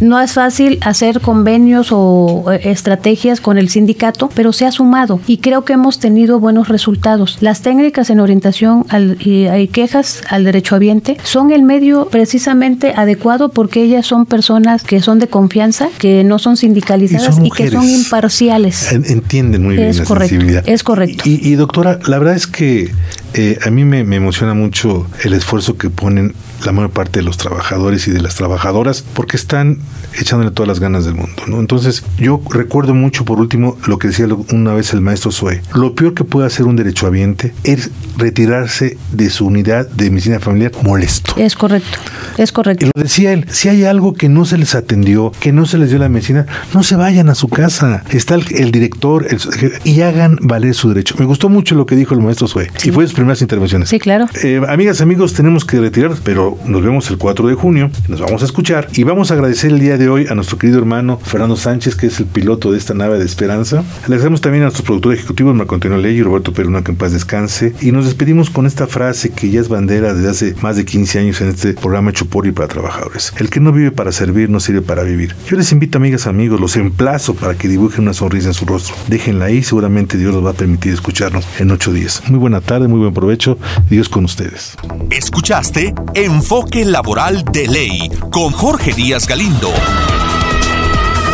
no 0.00 0.20
es 0.20 0.32
fácil 0.32 0.78
hacer 0.84 1.20
convenios 1.20 1.88
o 1.90 2.44
eh, 2.52 2.60
estrategias 2.64 3.40
con 3.40 3.58
el 3.58 3.68
sindicato, 3.68 4.30
pero 4.34 4.52
se 4.52 4.66
ha 4.66 4.72
sumado 4.72 5.20
y 5.26 5.38
creo 5.38 5.64
que 5.64 5.72
hemos 5.72 5.98
tenido 5.98 6.38
buenos 6.40 6.68
resultados. 6.68 7.38
Las 7.40 7.62
técnicas 7.62 8.10
en 8.10 8.20
orientación 8.20 8.84
al, 8.88 9.16
y, 9.20 9.46
hay 9.46 9.68
quejas 9.68 10.22
al 10.28 10.44
derecho 10.44 10.76
habiente 10.76 11.16
son 11.24 11.50
el 11.50 11.62
medio 11.62 12.08
precisamente 12.10 12.92
adecuado 12.96 13.48
porque 13.48 13.82
ellas 13.82 14.06
son 14.06 14.26
personas 14.26 14.84
que 14.84 15.00
son 15.00 15.18
de 15.18 15.28
confianza, 15.28 15.88
que 15.98 16.24
no 16.24 16.38
son 16.38 16.56
sindicalizadas 16.56 17.38
y, 17.42 17.50
que 17.50 17.70
son 17.70 17.88
imparciales. 17.88 18.92
Entienden 18.92 19.64
muy 19.64 19.76
bien 19.76 19.88
es 19.88 19.98
la 19.98 20.04
correcto, 20.04 20.28
sensibilidad. 20.28 20.68
Es 20.68 20.82
correcto. 20.82 21.24
Y, 21.26 21.40
y, 21.42 21.54
doctora, 21.54 21.98
la 22.06 22.18
verdad 22.18 22.34
es 22.34 22.46
que 22.46 22.92
eh, 23.34 23.58
a 23.64 23.70
mí 23.70 23.84
me, 23.84 24.04
me 24.04 24.16
emociona 24.16 24.54
mucho 24.54 25.06
el 25.24 25.32
esfuerzo 25.32 25.76
que 25.76 25.90
ponen 25.90 26.34
la 26.64 26.72
mayor 26.72 26.90
parte 26.90 27.20
de 27.20 27.24
los 27.24 27.36
trabajadores 27.36 28.06
y 28.08 28.10
de 28.10 28.20
las 28.20 28.36
trabajadoras 28.36 29.04
porque 29.14 29.36
están 29.36 29.80
echándole 30.18 30.50
todas 30.50 30.68
las 30.68 30.80
ganas 30.80 31.04
del 31.04 31.14
mundo. 31.14 31.42
¿no? 31.46 31.60
Entonces, 31.60 32.04
yo 32.18 32.40
recuerdo 32.50 32.94
mucho, 32.94 33.24
por 33.24 33.40
último, 33.40 33.76
lo 33.86 33.98
que 33.98 34.08
decía 34.08 34.26
una 34.52 34.72
vez 34.72 34.92
el 34.92 35.00
maestro 35.00 35.32
Zoe. 35.32 35.60
Lo 35.74 35.94
peor 35.94 36.14
que 36.14 36.24
puede 36.24 36.46
hacer 36.46 36.66
un 36.66 36.76
derechohabiente 36.76 37.52
es 37.64 37.90
retirarse 38.16 38.96
de 39.12 39.30
su 39.30 39.46
unidad 39.46 39.88
de 39.88 40.10
medicina 40.10 40.40
familiar 40.40 40.72
molesto. 40.82 41.34
Es 41.36 41.56
correcto, 41.56 41.98
es 42.38 42.52
correcto. 42.52 42.86
Y 42.86 42.90
lo 42.94 43.02
decía 43.02 43.32
él, 43.32 43.46
si 43.50 43.68
hay 43.68 43.84
algo 43.84 44.14
que 44.14 44.28
no 44.28 44.44
se 44.44 44.58
les 44.58 44.74
atendió, 44.74 45.32
que 45.40 45.52
no 45.52 45.66
se 45.66 45.78
les 45.78 45.90
dio 45.90 45.98
la 45.98 46.08
medicina, 46.08 46.46
no 46.72 46.82
se 46.82 46.96
vayan 46.96 47.28
a 47.28 47.34
su 47.34 47.48
casa. 47.48 48.04
Está 48.10 48.36
el, 48.36 48.44
el 48.54 48.70
director 48.70 49.26
el, 49.28 49.40
y 49.84 50.00
hagan 50.02 50.38
valer 50.40 50.74
su 50.74 50.88
derecho. 50.88 51.16
Me 51.18 51.24
gustó 51.24 51.48
mucho 51.48 51.74
lo 51.74 51.86
que 51.86 51.96
dijo 51.96 52.14
el 52.14 52.20
maestro 52.20 52.46
Zoe 52.48 52.70
sí. 52.76 52.88
y 52.88 52.92
fue 52.92 53.04
primeras 53.24 53.40
intervenciones. 53.40 53.88
Sí, 53.88 53.98
claro. 53.98 54.26
Eh, 54.42 54.60
amigas, 54.68 55.00
amigos, 55.00 55.32
tenemos 55.32 55.64
que 55.64 55.80
retirarnos, 55.80 56.20
pero 56.20 56.58
nos 56.66 56.82
vemos 56.82 57.10
el 57.10 57.16
4 57.16 57.48
de 57.48 57.54
junio, 57.54 57.90
nos 58.08 58.20
vamos 58.20 58.42
a 58.42 58.44
escuchar 58.44 58.88
y 58.92 59.04
vamos 59.04 59.30
a 59.30 59.34
agradecer 59.34 59.70
el 59.70 59.80
día 59.80 59.96
de 59.96 60.10
hoy 60.10 60.26
a 60.28 60.34
nuestro 60.34 60.58
querido 60.58 60.78
hermano 60.78 61.18
Fernando 61.18 61.56
Sánchez, 61.56 61.96
que 61.96 62.08
es 62.08 62.20
el 62.20 62.26
piloto 62.26 62.70
de 62.70 62.78
esta 62.78 62.92
nave 62.92 63.18
de 63.18 63.24
esperanza. 63.24 63.76
Le 63.76 64.04
agradecemos 64.04 64.42
también 64.42 64.64
a 64.64 64.66
nuestros 64.66 64.84
productores 64.84 65.20
ejecutivos, 65.20 65.54
Marco 65.54 65.74
Antonio 65.74 65.96
Ley 65.96 66.16
y 66.16 66.22
Roberto 66.22 66.52
Peruna, 66.52 66.82
que 66.82 66.90
en 66.90 66.98
paz 66.98 67.12
descanse. 67.12 67.74
Y 67.80 67.92
nos 67.92 68.04
despedimos 68.04 68.50
con 68.50 68.66
esta 68.66 68.86
frase 68.86 69.30
que 69.30 69.48
ya 69.48 69.60
es 69.60 69.68
bandera 69.68 70.12
desde 70.12 70.28
hace 70.28 70.54
más 70.60 70.76
de 70.76 70.84
15 70.84 71.18
años 71.20 71.40
en 71.40 71.48
este 71.48 71.72
programa 71.72 72.10
hecho 72.10 72.26
por 72.26 72.46
y 72.46 72.52
para 72.52 72.68
trabajadores. 72.68 73.32
El 73.38 73.48
que 73.48 73.60
no 73.60 73.72
vive 73.72 73.90
para 73.90 74.12
servir 74.12 74.50
no 74.50 74.60
sirve 74.60 74.82
para 74.82 75.02
vivir. 75.02 75.34
Yo 75.48 75.56
les 75.56 75.72
invito, 75.72 75.96
amigas, 75.96 76.26
amigos, 76.26 76.60
los 76.60 76.76
emplazo 76.76 77.34
para 77.34 77.54
que 77.54 77.68
dibujen 77.68 78.02
una 78.02 78.12
sonrisa 78.12 78.48
en 78.48 78.54
su 78.54 78.66
rostro. 78.66 78.94
Déjenla 79.08 79.46
ahí, 79.46 79.62
seguramente 79.62 80.18
Dios 80.18 80.34
nos 80.34 80.44
va 80.44 80.50
a 80.50 80.54
permitir 80.54 80.92
escucharnos 80.92 81.46
en 81.58 81.70
ocho 81.70 81.90
días. 81.90 82.22
Muy 82.28 82.38
buena 82.38 82.60
tarde, 82.60 82.88
muy 82.88 83.00
buen 83.14 83.34
provecho. 83.34 83.58
Dios 83.88 84.08
con 84.08 84.24
ustedes. 84.24 84.76
Escuchaste 85.10 85.94
Enfoque 86.14 86.84
Laboral 86.84 87.44
de 87.44 87.66
Ley 87.68 88.10
con 88.30 88.52
Jorge 88.52 88.92
Díaz 88.92 89.26
Galindo. 89.26 89.70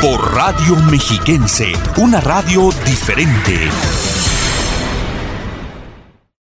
Por 0.01 0.35
Radio 0.35 0.77
Mexiquense, 0.91 1.73
una 1.97 2.21
radio 2.21 2.71
diferente. 2.87 3.69